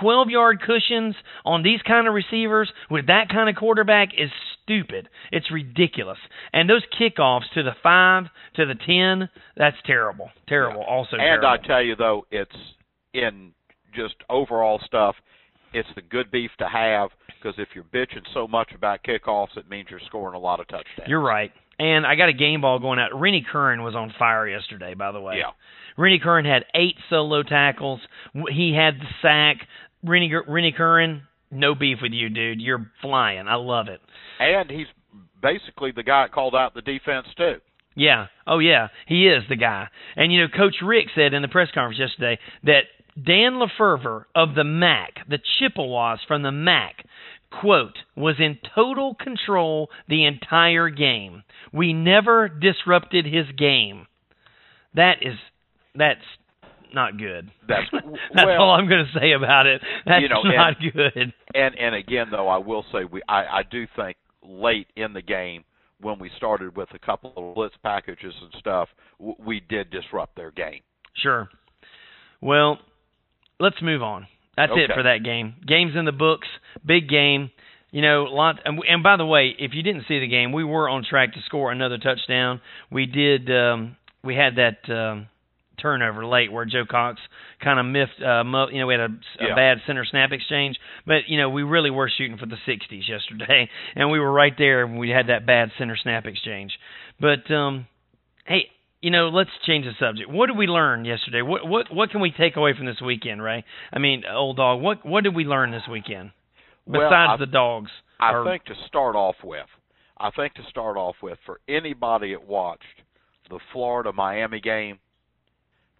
[0.00, 4.30] 12 yard cushions on these kind of receivers with that kind of quarterback is
[4.64, 5.08] stupid.
[5.30, 6.18] It's ridiculous.
[6.52, 8.24] And those kickoffs to the 5
[8.56, 10.30] to the 10, that's terrible.
[10.48, 10.82] Terrible.
[10.82, 11.48] Also and terrible.
[11.48, 12.50] I tell you though, it's
[13.12, 13.52] in
[13.94, 15.14] just overall stuff.
[15.74, 17.10] It's the good beef to have.
[17.40, 20.68] Because if you're bitching so much about kickoffs, it means you're scoring a lot of
[20.68, 21.08] touchdowns.
[21.08, 21.52] You're right.
[21.78, 23.18] And I got a game ball going out.
[23.18, 25.36] Rennie Curran was on fire yesterday, by the way.
[25.38, 25.52] Yeah.
[25.96, 28.00] Rennie Curran had eight solo tackles.
[28.50, 29.66] He had the sack.
[30.04, 32.60] Rennie, Rennie Curran, no beef with you, dude.
[32.60, 33.48] You're flying.
[33.48, 34.00] I love it.
[34.38, 34.86] And he's
[35.42, 37.56] basically the guy that called out the defense too.
[37.96, 38.26] Yeah.
[38.46, 38.88] Oh, yeah.
[39.06, 39.88] He is the guy.
[40.16, 42.82] And, you know, Coach Richt said in the press conference yesterday that
[43.16, 47.04] Dan LeFevour of the MAC, the Chippewas from the MAC,
[47.50, 51.42] quote, was in total control the entire game.
[51.72, 54.06] We never disrupted his game.
[54.94, 55.34] That is,
[55.94, 56.20] that's
[56.94, 57.50] not good.
[57.68, 59.80] That's that's well, all I'm going to say about it.
[60.06, 61.32] That's You know, not good.
[61.54, 65.22] And and again though, I will say we I, I do think late in the
[65.22, 65.64] game
[66.00, 70.34] when we started with a couple of blitz packages and stuff, w- we did disrupt
[70.34, 70.80] their game.
[71.14, 71.48] Sure.
[72.40, 72.78] Well,
[73.58, 74.26] let's move on.
[74.56, 75.54] That's it for that game.
[75.66, 76.48] Game's in the books.
[76.84, 77.50] Big game.
[77.92, 78.56] You know, lot.
[78.64, 81.32] And, and by the way, if you didn't see the game, we were on track
[81.34, 82.60] to score another touchdown.
[82.90, 83.50] We did.
[83.50, 85.26] Um, we had that um,
[85.80, 87.18] turnover late where Joe Cox
[87.62, 88.22] kind of miffed.
[88.22, 89.04] Uh, you know, we had a,
[89.40, 89.54] a Yeah.
[89.56, 93.68] bad center snap exchange, but you know, we really were shooting for the 60s yesterday,
[93.96, 96.72] and we were right there when we had that bad center snap exchange.
[97.18, 97.86] But um,
[98.46, 98.66] hey,
[99.00, 100.30] you know, let's change the subject.
[100.30, 101.42] What did we learn yesterday?
[101.42, 103.64] What what what can we take away from this weekend, Ray?
[103.92, 104.80] I mean, old dog.
[104.80, 106.32] What what did we learn this weekend
[106.86, 107.90] Well, besides I- the dogs?
[108.18, 109.66] I or- think to start off with,
[110.18, 112.84] I think to start off with, for anybody that watched
[113.48, 114.98] the Florida Miami game,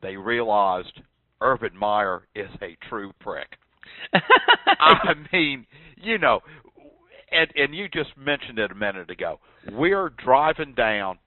[0.02, 1.00] they realized
[1.40, 3.48] Urban Meyer is a true prick.
[4.12, 6.40] I mean, you know,
[7.32, 9.40] and and you just mentioned it a minute ago.
[9.72, 11.18] We're driving down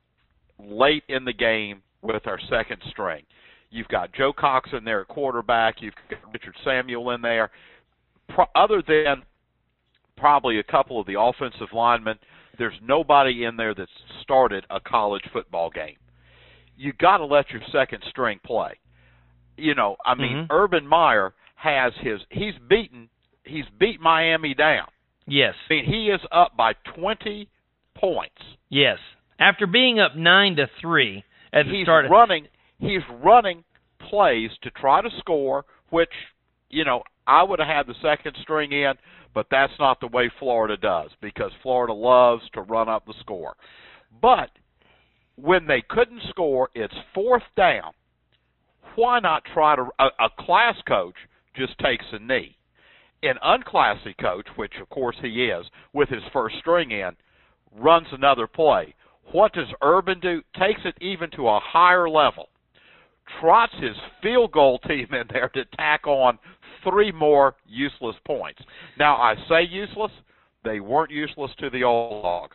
[0.64, 3.24] late in the game with our second string.
[3.70, 5.82] You've got Joe Cox in there at quarterback.
[5.82, 7.50] You've got Richard Samuel in there.
[8.30, 9.24] Pro- other than
[10.18, 12.18] probably a couple of the offensive linemen,
[12.58, 13.90] there's nobody in there that's
[14.22, 15.96] started a college football game.
[16.78, 18.74] You got to let your second string play.
[19.58, 20.48] You know, I mean, Mhm.
[20.52, 23.10] Urban Meyer has his he's beaten
[23.46, 24.88] he's beat Miami down.
[25.28, 27.48] yes, I mean, he is up by 20
[27.96, 28.42] points.
[28.70, 29.00] yes.
[29.40, 32.48] After being up nine to three at the he's start, of, running
[32.80, 33.64] he's running
[34.10, 36.12] plays to try to score which
[36.70, 38.94] you know I would have had the second string in
[39.34, 43.56] but that's not the way Florida does because Florida loves to run up the score.
[44.22, 44.52] But
[45.36, 47.94] when they couldn't score it's fourth down.
[48.96, 51.16] Why not try to a, a class coach
[51.56, 52.56] just takes a knee?
[53.24, 57.12] An unclassy coach which of course he is with his first string in
[57.76, 58.94] runs another play
[59.32, 60.42] what does Urban do?
[60.60, 62.50] Takes it even to a higher level.
[63.40, 66.38] Trots his field goal team in there to tack on
[66.84, 68.60] three more useless points.
[69.00, 70.12] Now, I say useless,
[70.64, 72.52] they weren't useless to the old dog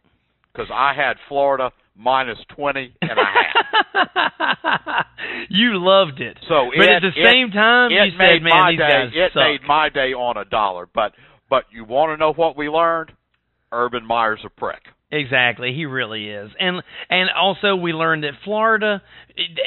[0.52, 5.07] because I had Florida minus 20 and a half.
[5.48, 6.37] you loved it.
[6.48, 8.78] So but it, at the it- same time, it you made said, "Man, my these
[8.78, 8.88] day.
[8.88, 10.87] guys It suck." made my day on a dollar.
[10.94, 11.12] But
[11.50, 13.12] but you want to know what we learned?
[13.72, 14.83] Urban Meyer's a prick.
[15.11, 19.01] Exactly, he really is, and and also we learned that Florida.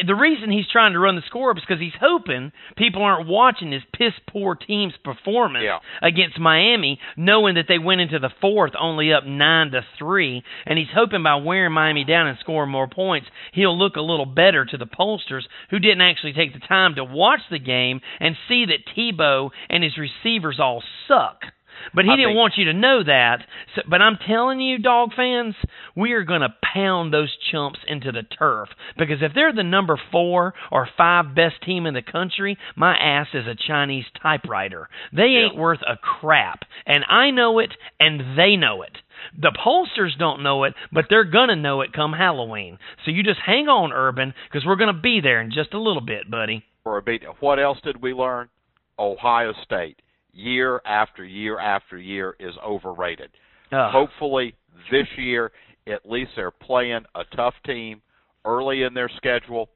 [0.06, 3.71] The reason he's trying to run the score is because he's hoping people aren't watching
[3.71, 5.80] his piss poor team's performance Yeah.
[6.04, 10.77] against Miami, knowing that they went into the fourth only up nine to three, and
[10.77, 14.63] he's hoping by wearing Miami down and scoring more points, he'll look a little better
[14.65, 18.65] to the pollsters who didn't actually take the time to watch the game and see
[18.65, 21.45] that Tebow and his receivers all suck.
[21.94, 23.46] But he I didn't think- want you to know that.
[23.76, 25.56] So, but I'm telling you, dog fans,
[25.96, 30.00] we are going to pound those chumps into the turf because if they're the number
[30.12, 34.89] four or five best team in the country, my ass is a Chinese typewriter.
[35.12, 38.98] They ain't worth a crap, and I know it, and they know it.
[39.39, 42.80] The pollsters don't know it, but they're gonna know it come Halloween.
[43.06, 46.02] So you just hang on, Urban, because we're gonna be there in just a little
[46.02, 46.63] bit, buddy.
[46.84, 47.22] for a beat.
[47.41, 48.50] What else did we learn?
[48.98, 49.98] Ohio State,
[50.34, 53.30] year after year after year, is overrated.
[53.72, 53.91] Ugh.
[53.91, 54.56] Hopefully,
[54.91, 55.52] this year,
[55.88, 58.02] at least they're playing a tough team
[58.46, 59.70] early in their schedule.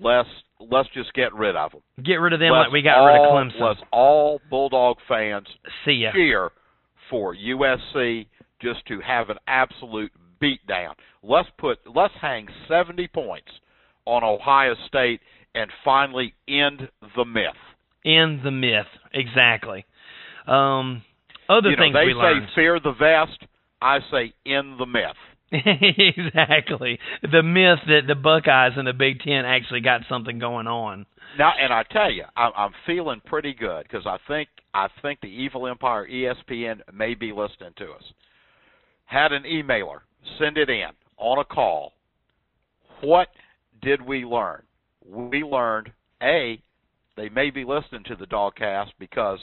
[0.00, 0.28] Let's
[0.60, 1.80] let's just get rid of them.
[2.04, 3.60] Get rid of them let's like we got rid of Clemson.
[3.60, 5.46] Let's all Bulldog fans
[5.84, 6.10] See ya.
[6.12, 6.50] cheer
[7.10, 8.26] for USC
[8.60, 10.12] just to have an absolute
[10.42, 10.92] beatdown.
[11.22, 13.48] Let's put let's hang 70 points
[14.04, 15.20] on Ohio State
[15.54, 17.54] and finally end the myth.
[18.06, 18.86] In the myth.
[19.12, 19.84] Exactly.
[20.46, 21.02] Um,
[21.50, 22.48] other you know, things they we say learned.
[22.54, 23.42] fear the vest.
[23.82, 25.16] I say in the myth.
[25.52, 26.98] exactly.
[27.22, 31.04] The myth that the Buckeyes and the Big Ten actually got something going on.
[31.38, 35.20] Now, and I tell you, I'm, I'm feeling pretty good because I think I think
[35.20, 38.02] the Evil Empire ESPN may be listening to us.
[39.04, 39.98] Had an emailer
[40.38, 40.88] send it in
[41.18, 41.92] on a call.
[43.02, 43.28] What
[43.82, 44.62] did we learn?
[45.04, 45.92] We learned
[46.22, 46.60] a
[47.16, 49.38] they may be listening to the DawgCast because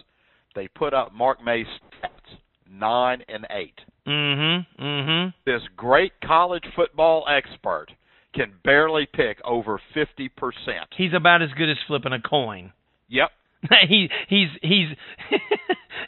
[0.55, 1.65] they put up Mark May's
[2.01, 2.37] stats
[2.69, 3.79] nine and eight.
[4.07, 4.83] Mm-hmm.
[4.83, 5.29] Mm-hmm.
[5.45, 7.87] This great college football expert
[8.33, 10.87] can barely pick over fifty percent.
[10.97, 12.73] He's about as good as flipping a coin.
[13.09, 13.29] Yep.
[13.87, 14.87] he he's he's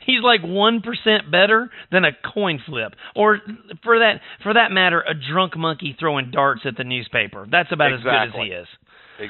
[0.06, 3.40] he's like one percent better than a coin flip, or
[3.84, 7.48] for that for that matter, a drunk monkey throwing darts at the newspaper.
[7.50, 8.12] That's about exactly.
[8.12, 8.68] as good as he is.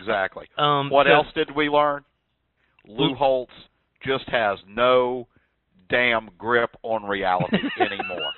[0.02, 0.48] Exactly.
[0.58, 2.04] Um, what so, else did we learn?
[2.88, 3.54] Lou Holtz
[4.06, 5.28] just has no
[5.90, 8.32] damn grip on reality anymore.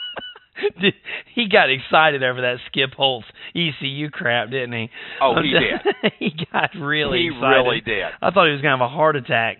[1.35, 4.89] he got excited over that Skip Holtz ECU crap, didn't he?
[5.21, 6.11] Oh, he did.
[6.19, 7.47] he got really he excited.
[7.47, 8.05] really did.
[8.21, 9.57] I thought he was going to have a heart attack.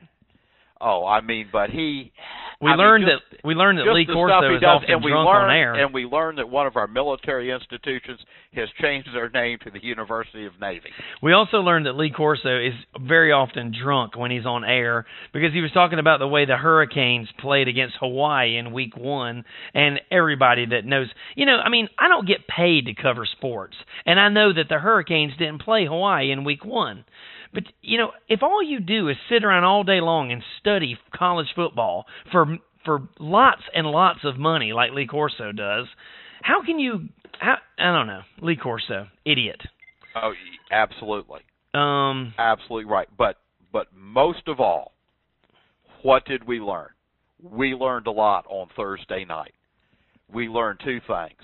[0.80, 2.12] Oh, I mean, but he.
[2.60, 5.04] We I learned mean, just, that we learned that Lee Corso is does, often and
[5.04, 5.74] we drunk learned, on air.
[5.76, 8.20] And we learned that one of our military institutions
[8.54, 10.89] has changed their name to the University of Navy.
[11.22, 15.54] We also learned that Lee Corso is very often drunk when he's on air because
[15.54, 19.46] he was talking about the way the Hurricanes played against Hawaii in week one.
[19.76, 23.76] And everybody that knows, you know, I mean, I don't get paid to cover sports.
[24.08, 27.06] And I know that the Hurricanes didn't play Hawaii in week one.
[27.54, 30.98] But, you know, if all you do is sit around all day long and study
[31.14, 35.88] college football for for lots and lots of money like Lee Corso does,
[36.42, 39.62] how can you how, I don't know, Lee Corso, idiot.
[40.16, 40.34] Oh,
[40.72, 41.42] absolutely.
[41.74, 43.08] Um absolutely right.
[43.18, 43.38] But
[43.72, 44.94] but most of all,
[46.02, 46.90] what did we learn?
[47.42, 49.54] We learned a lot on Thursday night.
[50.34, 51.42] We learned two things.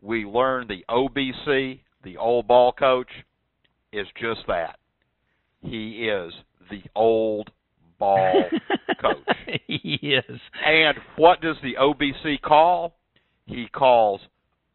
[0.00, 3.10] We learned the OBC, the old ball coach,
[3.92, 4.78] is just that.
[5.66, 6.32] He is
[6.70, 7.50] the old
[7.98, 8.44] ball
[9.00, 9.36] coach.
[9.66, 10.40] he is.
[10.64, 12.94] And what does the OBC call?
[13.46, 14.20] He calls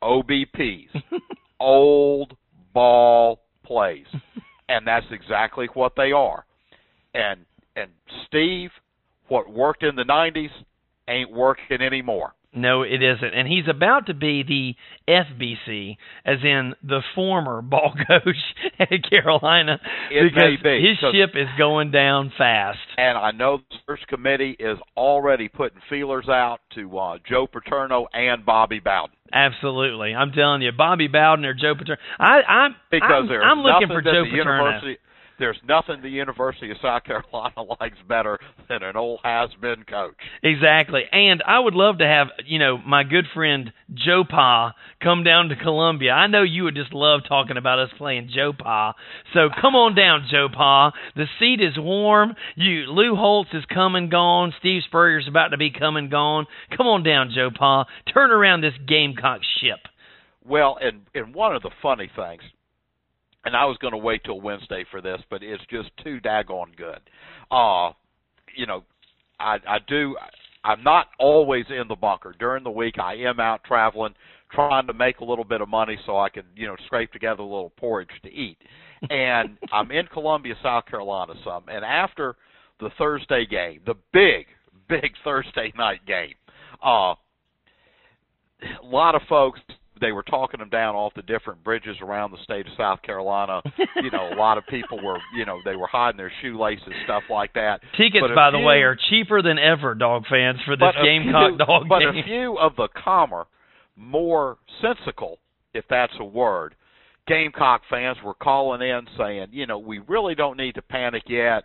[0.01, 0.89] OBPs,
[1.59, 2.35] old
[2.73, 4.05] ball plays.
[4.69, 6.45] And that's exactly what they are.
[7.13, 7.91] And and
[8.27, 8.69] Steve,
[9.27, 10.49] what worked in the 90s
[11.07, 12.33] ain't working anymore.
[12.53, 13.33] No, it isn't.
[13.33, 14.75] And he's about to be the
[15.07, 18.35] FBC, as in the former ball coach
[18.79, 19.79] at Carolina,
[20.11, 22.79] It because be, his ship is going down fast.
[22.97, 28.07] And I know the search committee is already putting feelers out to uh, Joe Paterno
[28.13, 29.15] and Bobby Bowden.
[29.31, 32.01] Absolutely, I'm telling you, Bobby Bowden or Joe Paterno.
[32.19, 34.65] I, I'm Because I'm, I'm looking for Joe Paterno.
[34.65, 34.97] University
[35.41, 40.15] there's nothing the University of South Carolina likes better than an old has been coach.
[40.43, 41.01] Exactly.
[41.11, 45.49] And I would love to have, you know, my good friend Joe Pa come down
[45.49, 46.11] to Columbia.
[46.11, 48.93] I know you would just love talking about us playing Joe Pa.
[49.33, 50.91] So come on down, Joe Pa.
[51.15, 52.35] The seat is warm.
[52.55, 54.53] You Lou Holtz is come and gone.
[54.59, 56.45] Steve Spurrier's about to be come and gone.
[56.77, 57.85] Come on down, Joe Pa.
[58.13, 59.79] Turn around this Gamecock ship.
[60.45, 62.41] Well, and and one of the funny things,
[63.45, 66.75] and I was going to wait till Wednesday for this, but it's just too daggone
[66.77, 66.99] good.
[67.49, 67.91] Uh,
[68.55, 68.83] you know,
[69.39, 70.15] I I do.
[70.63, 72.99] I'm not always in the bunker during the week.
[72.99, 74.13] I am out traveling,
[74.51, 77.41] trying to make a little bit of money so I can you know scrape together
[77.41, 78.57] a little porridge to eat.
[79.09, 81.63] And I'm in Columbia, South Carolina, some.
[81.67, 82.35] And after
[82.79, 84.45] the Thursday game, the big
[84.87, 86.35] big Thursday night game,
[86.85, 87.15] uh,
[88.61, 89.59] a lot of folks
[90.01, 93.61] they were talking them down off the different bridges around the state of South Carolina.
[94.03, 97.23] you know, a lot of people were, you know, they were hiding their shoelaces, stuff
[97.29, 97.79] like that.
[97.95, 101.57] Tickets, But by the way, are cheaper than ever, dog fans, for this Gamecock few,
[101.57, 102.17] dog but game.
[102.17, 103.45] a few of the calmer,
[103.95, 105.37] more sensical,
[105.73, 106.75] if that's a word,
[107.27, 111.63] Gamecock fans were calling in saying, you know, we really don't need to panic yet.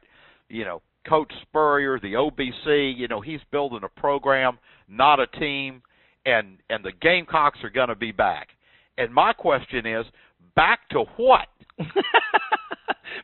[0.48, 5.82] You know, Coach Spurrier, the OBC, you know, he's building a program, not a team,
[6.26, 8.48] and and the Gamecocks are going to be back.
[8.98, 10.04] And my question is,
[10.54, 11.48] back to what?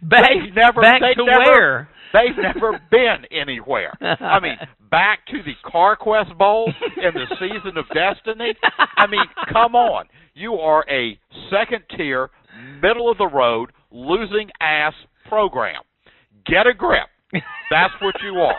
[0.03, 1.88] back They've never- back they've to never- where?
[2.12, 3.95] They've never been anywhere.
[4.03, 4.57] I mean,
[4.91, 8.55] back to the CarQuest Bowl in the season of destiny.
[8.99, 10.07] I mean, come on.
[10.35, 11.19] You are a
[11.51, 12.29] second tier,
[12.83, 14.93] middle of the road, losing ass
[15.27, 15.81] program.
[16.45, 17.09] Get a grip.
[17.71, 18.57] That's what you are.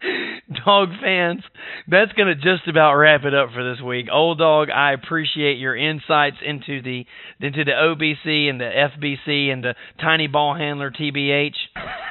[0.64, 1.42] dog fans,
[1.88, 4.06] that's going to just about wrap it up for this week.
[4.12, 7.04] Old dog, I appreciate your insights into the
[7.40, 11.54] into the OBC and the FBC and the tiny ball handler TBH.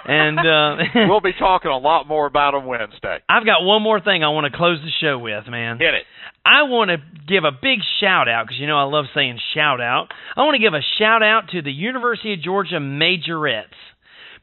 [0.05, 3.19] And uh, we'll be talking a lot more about them Wednesday.
[3.27, 5.77] I've got one more thing I want to close the show with, man.
[5.77, 6.03] Hit it.
[6.45, 9.81] I want to give a big shout out because you know I love saying shout
[9.81, 10.07] out.
[10.35, 13.65] I want to give a shout out to the University of Georgia Majorettes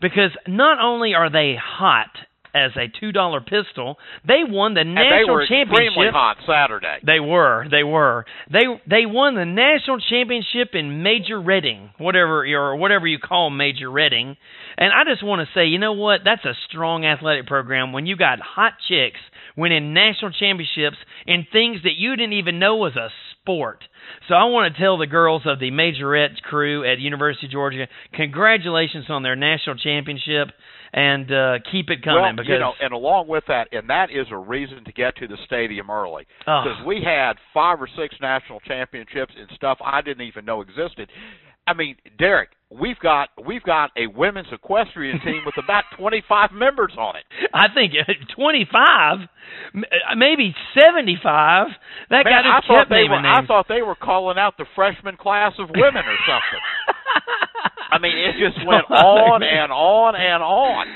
[0.01, 2.11] because not only are they hot
[2.57, 3.99] as a two dollar pistol.
[4.27, 5.93] They won the national and they were championship.
[5.93, 6.99] Extremely hot Saturday.
[7.05, 7.67] They were.
[7.71, 8.25] They were.
[8.51, 14.37] They they won the national championship in majoretting, whatever or whatever you call majoretting.
[14.79, 16.21] And I just want to say, you know what?
[16.25, 19.21] That's a strong athletic program when you got hot chicks
[19.57, 20.97] winning national championships
[21.27, 23.09] in things that you didn't even know was a
[23.41, 23.85] sport.
[24.29, 27.89] So I want to tell the girls of the Majorette crew at University of Georgia,
[28.13, 30.49] congratulations on their national championship
[30.97, 32.23] and uh, keep it coming.
[32.23, 35.15] Well, because you know, and along with that, and that is a reason to get
[35.19, 36.63] to the stadium early Oh.
[36.65, 41.09] because we had five or six national championships and stuff I didn't even know existed.
[41.69, 46.93] I mean, Derek, we've got we've got a women's equestrian team with about 25 members
[46.97, 47.25] on it.
[47.53, 47.93] I think
[48.37, 49.19] 25,
[50.17, 51.67] maybe 75.
[52.11, 54.39] That Man, guy I just thought kept they naming were I thought they were calling
[54.39, 56.63] out the freshman class of women or something.
[57.91, 60.87] I mean, it just went on and on and on.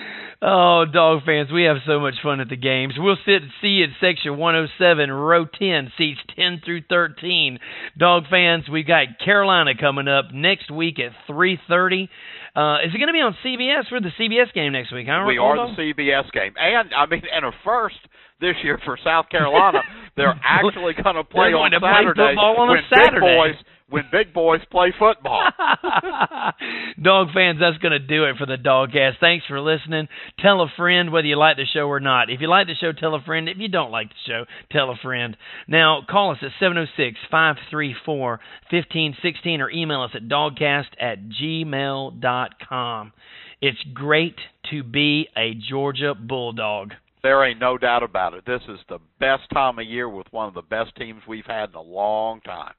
[0.43, 2.95] Oh, dog fans, we have so much fun at the games.
[2.97, 7.59] We'll sit and see you at section 107, row 10, seats 10 through 13.
[7.99, 12.09] Dog fans, we've got Carolina coming up next week at 3:30.
[12.57, 13.93] Uh, is it going to be on CBS?
[13.93, 15.07] We're the CBS game next week.
[15.09, 18.01] Huh, We are the CBS game, and I mean, and a first
[18.41, 19.80] this year for South Carolina.
[20.16, 22.82] They're actually going to play They're going on to play Saturday football on a when
[22.88, 23.20] Saturday.
[23.20, 23.59] big boys
[23.91, 25.43] when big boys play football.
[27.03, 29.14] Dog fans, that's going to do it for the DawgCast.
[29.20, 30.09] Thanks for listening.
[30.38, 32.30] Tell a friend whether you like the show or not.
[32.30, 33.49] If you like the show, tell a friend.
[33.49, 35.36] If you don't like the show, tell a friend.
[35.68, 38.30] Now, call us at 706 534
[38.70, 43.12] 1516 or email us at dawgcast at gmail.com.
[43.61, 44.36] It's great
[44.70, 46.95] to be a Georgia Bulldog.
[47.22, 48.44] There ain't no doubt about it.
[48.46, 51.70] This is the best time of year with one of the best teams we've had
[51.70, 52.72] in a long time.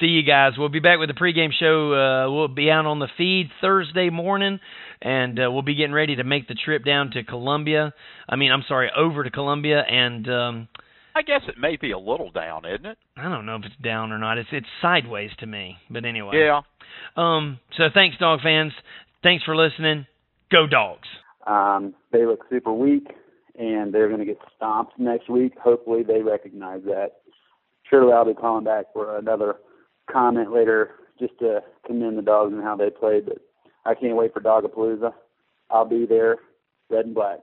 [0.00, 0.52] See you guys.
[0.56, 1.92] We'll be back with the pregame show.
[1.92, 4.60] Uh, we'll be out on the feed Thursday morning,
[5.02, 7.92] and uh, we'll be getting ready to make the trip down to Columbia.
[8.28, 10.68] I mean, I'm sorry, over to Columbia, and um,
[11.14, 12.98] I guess it may be a little down, isn't it?
[13.16, 14.38] I don't know if it's down or not.
[14.38, 16.36] It's it's sideways to me, but anyway.
[16.36, 16.62] Yeah.
[17.16, 17.58] Um.
[17.76, 18.72] So thanks, dog fans.
[19.22, 20.06] Thanks for listening.
[20.50, 21.08] Go dogs.
[21.46, 23.08] Um, they look super weak,
[23.58, 25.54] and they're going to get stomped next week.
[25.58, 27.20] Hopefully, they recognize that.
[27.88, 29.56] Surely, I'll be calling back for another
[30.10, 33.26] comment later just to commend the dogs and how they played.
[33.26, 33.38] But
[33.84, 35.12] I can't wait for Dawgapalooza.
[35.70, 36.36] I'll be there,
[36.90, 37.40] red and black.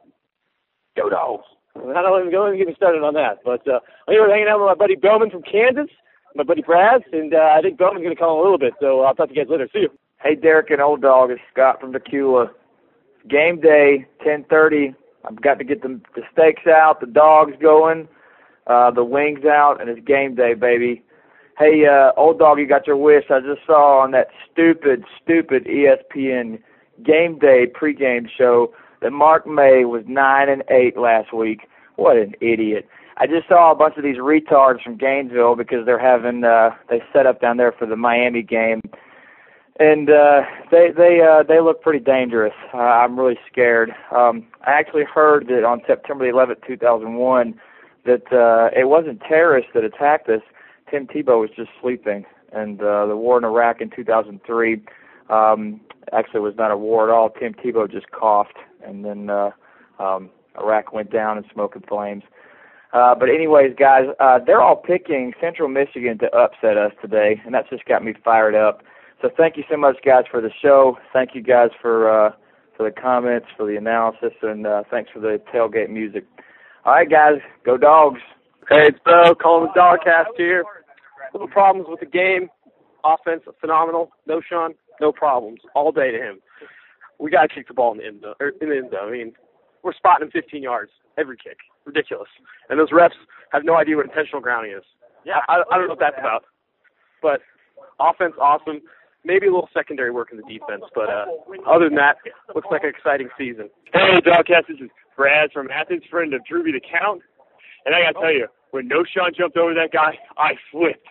[0.96, 1.46] Go dogs!
[1.76, 3.40] I don't even go and get me started on that.
[3.46, 5.90] But uh, I'm here hanging out with my buddy Bowman from Kansas,
[6.36, 8.74] my buddy Brad, and uh, I think Bowman's going to call in a little bit.
[8.80, 9.70] So I'll talk to you guys later.
[9.72, 9.90] See you.
[10.22, 12.50] Hey, Derek and Old Dog, it's Scott from Dacula.
[13.30, 14.96] Game day, 10:30.
[15.26, 18.08] I've got to get the the steaks out, the dogs going,
[18.68, 21.04] uh, the wings out, and it's game day, baby.
[21.58, 23.26] Hey, uh, Old Dog, you got your wish.
[23.30, 26.60] I just saw on that stupid, stupid ESPN
[27.04, 31.62] game day pregame show that Mark May was nine and eight last week.
[31.98, 32.88] What an idiot!
[33.18, 37.02] I just saw a bunch of these retards from Gainesville because they're having uh, they
[37.12, 38.82] set up down there for the Miami game
[39.80, 42.54] and uh they they uh they look pretty dangerous.
[42.74, 43.92] Uh, I'm really scared.
[44.16, 47.60] Um I actually heard that on September the 11th, 2001
[48.06, 50.42] that uh it wasn't terrorists that attacked us.
[50.92, 54.82] Tim Tebow was just sleeping and uh the war in Iraq in 2003
[55.30, 55.80] um
[56.12, 57.30] actually was not a war at all.
[57.30, 59.52] Tim Tebow just coughed and then uh
[59.98, 62.24] um Iraq went down in smoke and flames.
[62.92, 67.54] Uh, but anyways, guys, uh, they're all picking Central Michigan to upset us today, and
[67.54, 68.82] that's just got me fired up.
[69.22, 70.98] So thank you so much, guys, for the show.
[71.12, 72.32] Thank you guys for uh,
[72.78, 76.26] for the comments, for the analysis, and uh, thanks for the tailgate music.
[76.86, 78.22] All right, guys, go dogs.
[78.70, 80.64] Hey, it's Bo calling the DawgCast here.
[81.34, 82.50] Little problems with the game.
[83.04, 84.12] Offense phenomenal.
[84.28, 85.60] Knowshon, no problems.
[85.76, 86.40] All day to him.
[87.20, 88.36] We gotta kick the ball in the end zone.
[88.40, 89.10] Or in the end zone.
[89.10, 89.34] I mean,
[89.84, 91.58] we're spotting him 15 yards every kick.
[91.86, 92.30] Ridiculous.
[92.70, 93.12] And those refs
[93.52, 94.84] have no idea what intentional grounding is.
[95.26, 96.46] Yeah, I, I don't know what that's about.
[97.22, 97.42] But
[98.00, 98.82] offense awesome.
[99.26, 101.26] Maybe a little secondary work in the defense, but uh,
[101.68, 102.18] other than that,
[102.56, 103.70] looks like an exciting season.
[103.94, 107.22] Hey, DawgCast, this is Brad from Athens, friend of Drewby the Count.
[107.86, 111.04] And I gotta tell you, when Knowshon jumped over that guy, I flipped.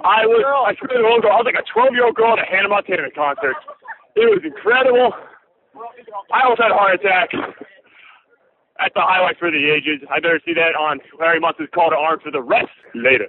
[0.00, 2.68] I was, I screamed I was like a 12 year old girl at a Hannah
[2.68, 3.54] Montana concert.
[4.16, 5.12] It was incredible.
[6.32, 7.30] I almost had a heart attack.
[8.78, 10.00] That's the highlight for the ages.
[10.10, 13.28] I better see that on Larry Munson's call to arms for the rest later.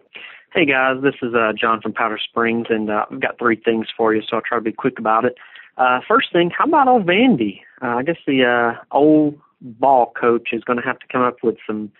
[0.53, 3.87] Hey guys, this is uh, John from Powder Springs, and uh, I've got three things
[3.97, 5.35] for you, so I'll try to be quick about it.
[5.77, 7.61] Uh, first thing, how about old Vandy?
[7.81, 11.37] Uh, I guess the uh, old ball coach is going to have to come up
[11.41, 11.91] with some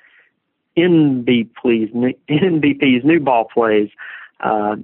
[0.77, 1.91] NBP's
[2.29, 3.89] NBP's new ball plays.
[4.39, 4.75] Uh,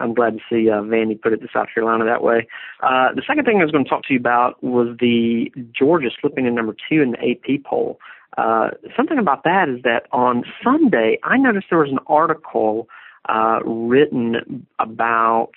[0.00, 2.48] I'm glad to see uh, Vandy put it to South Carolina that way.
[2.82, 6.10] Uh, the second thing I was going to talk to you about was the Georgia
[6.20, 8.00] slipping in number two in the AP poll.
[8.38, 12.88] Uh, something about that is that on Sunday, I noticed there was an article
[13.28, 15.50] uh, written about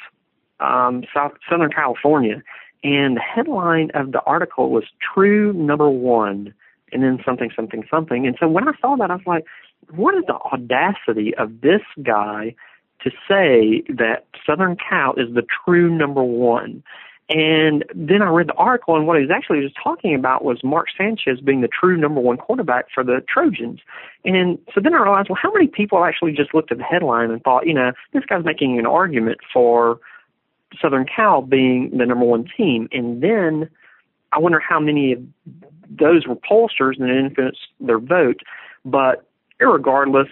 [0.60, 2.44] um, South Southern California,
[2.84, 6.54] and the headline of the article was "True Number One,"
[6.92, 8.28] and then something, something, something.
[8.28, 9.46] And so when I saw that, I was like,
[9.92, 12.56] "What is the audacity of this guy
[13.02, 16.84] to say that Southern Cal is the true number one?"
[17.28, 20.64] And then I read the article, and what he was actually just talking about was
[20.64, 23.80] Mark Sanchez being the true number one quarterback for the Trojans.
[24.24, 27.32] And so then I realized, well, how many people actually just looked at the headline
[27.32, 30.00] and thought, you know, this guy's making an argument for
[30.80, 32.88] Southern Cal being the number one team?
[32.92, 33.72] And then
[34.32, 35.20] I wonder how many of
[35.90, 38.42] those were pollsters and influenced their vote.
[38.84, 39.26] But
[39.60, 40.28] regardless,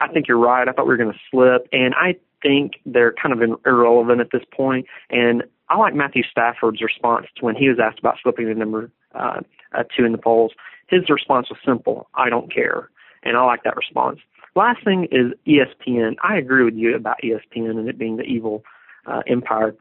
[0.00, 0.68] I think you're right.
[0.68, 4.30] I thought we were going to slip, and I think they're kind of irrelevant at
[4.32, 4.86] this point.
[5.10, 8.90] And I like Matthew Stafford's response to when he was asked about slipping the number
[9.14, 9.40] uh,
[9.72, 10.52] uh, two in the polls.
[10.88, 12.90] His response was simple: "I don't care,"
[13.22, 14.18] and I like that response.
[14.56, 16.16] Last thing is ESPN.
[16.24, 18.64] I agree with you about ESPN and it being the evil
[19.06, 19.76] uh, empire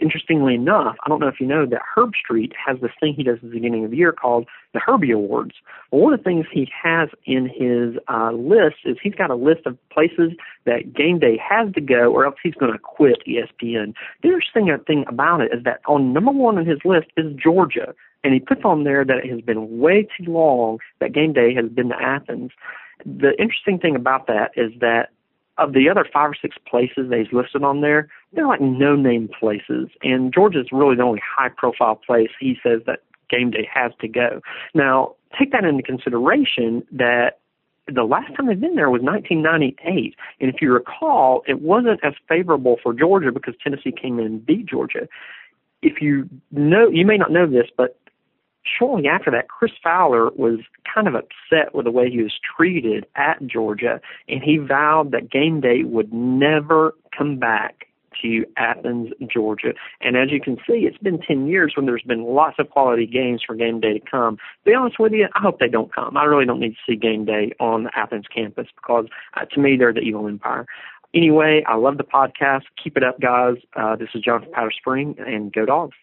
[0.00, 3.36] interestingly enough, I don't know if you know that Herbstreit has this thing he does
[3.36, 5.54] at the beginning of the year called the Herbie Awards.
[5.90, 9.34] Well, one of the things he has in his uh, list is he's got a
[9.34, 10.32] list of places
[10.64, 13.94] that Game Day has to go, or else he's going to quit ESPN.
[14.22, 17.94] The interesting thing about it is that on number one on his list is Georgia,
[18.24, 21.54] and he puts on there that it has been way too long that Game Day
[21.54, 22.52] has been to Athens.
[23.04, 25.10] The interesting thing about that is that
[25.58, 28.96] of the other five or six places that he's listed on there, they're like no
[28.96, 29.88] name places.
[30.02, 34.08] And Georgia's really the only high profile place he says that game day has to
[34.08, 34.40] go.
[34.74, 37.38] Now, take that into consideration that
[37.92, 40.14] the last time they've been there was 1998.
[40.40, 44.46] And if you recall, it wasn't as favorable for Georgia because Tennessee came in and
[44.46, 45.08] beat Georgia.
[45.82, 47.98] If you know, you may not know this, but
[48.64, 50.60] shortly after that, Chris Fowler was
[50.92, 55.30] kind of upset with the way he was treated at Georgia, and he vowed that
[55.30, 57.86] game day would never come back
[58.20, 59.72] to Athens, Georgia.
[60.00, 63.06] And as you can see, it's been 10 years when there's been lots of quality
[63.06, 64.36] games for game day to come.
[64.36, 66.16] To be honest with you, I hope they don't come.
[66.16, 69.60] I really don't need to see game day on the Athens campus because uh, to
[69.60, 70.66] me, they're the evil empire.
[71.14, 72.62] Anyway, I love the podcast.
[72.82, 73.56] Keep it up, guys.
[73.76, 75.96] Uh, this is John from Powder Spring, and go dogs.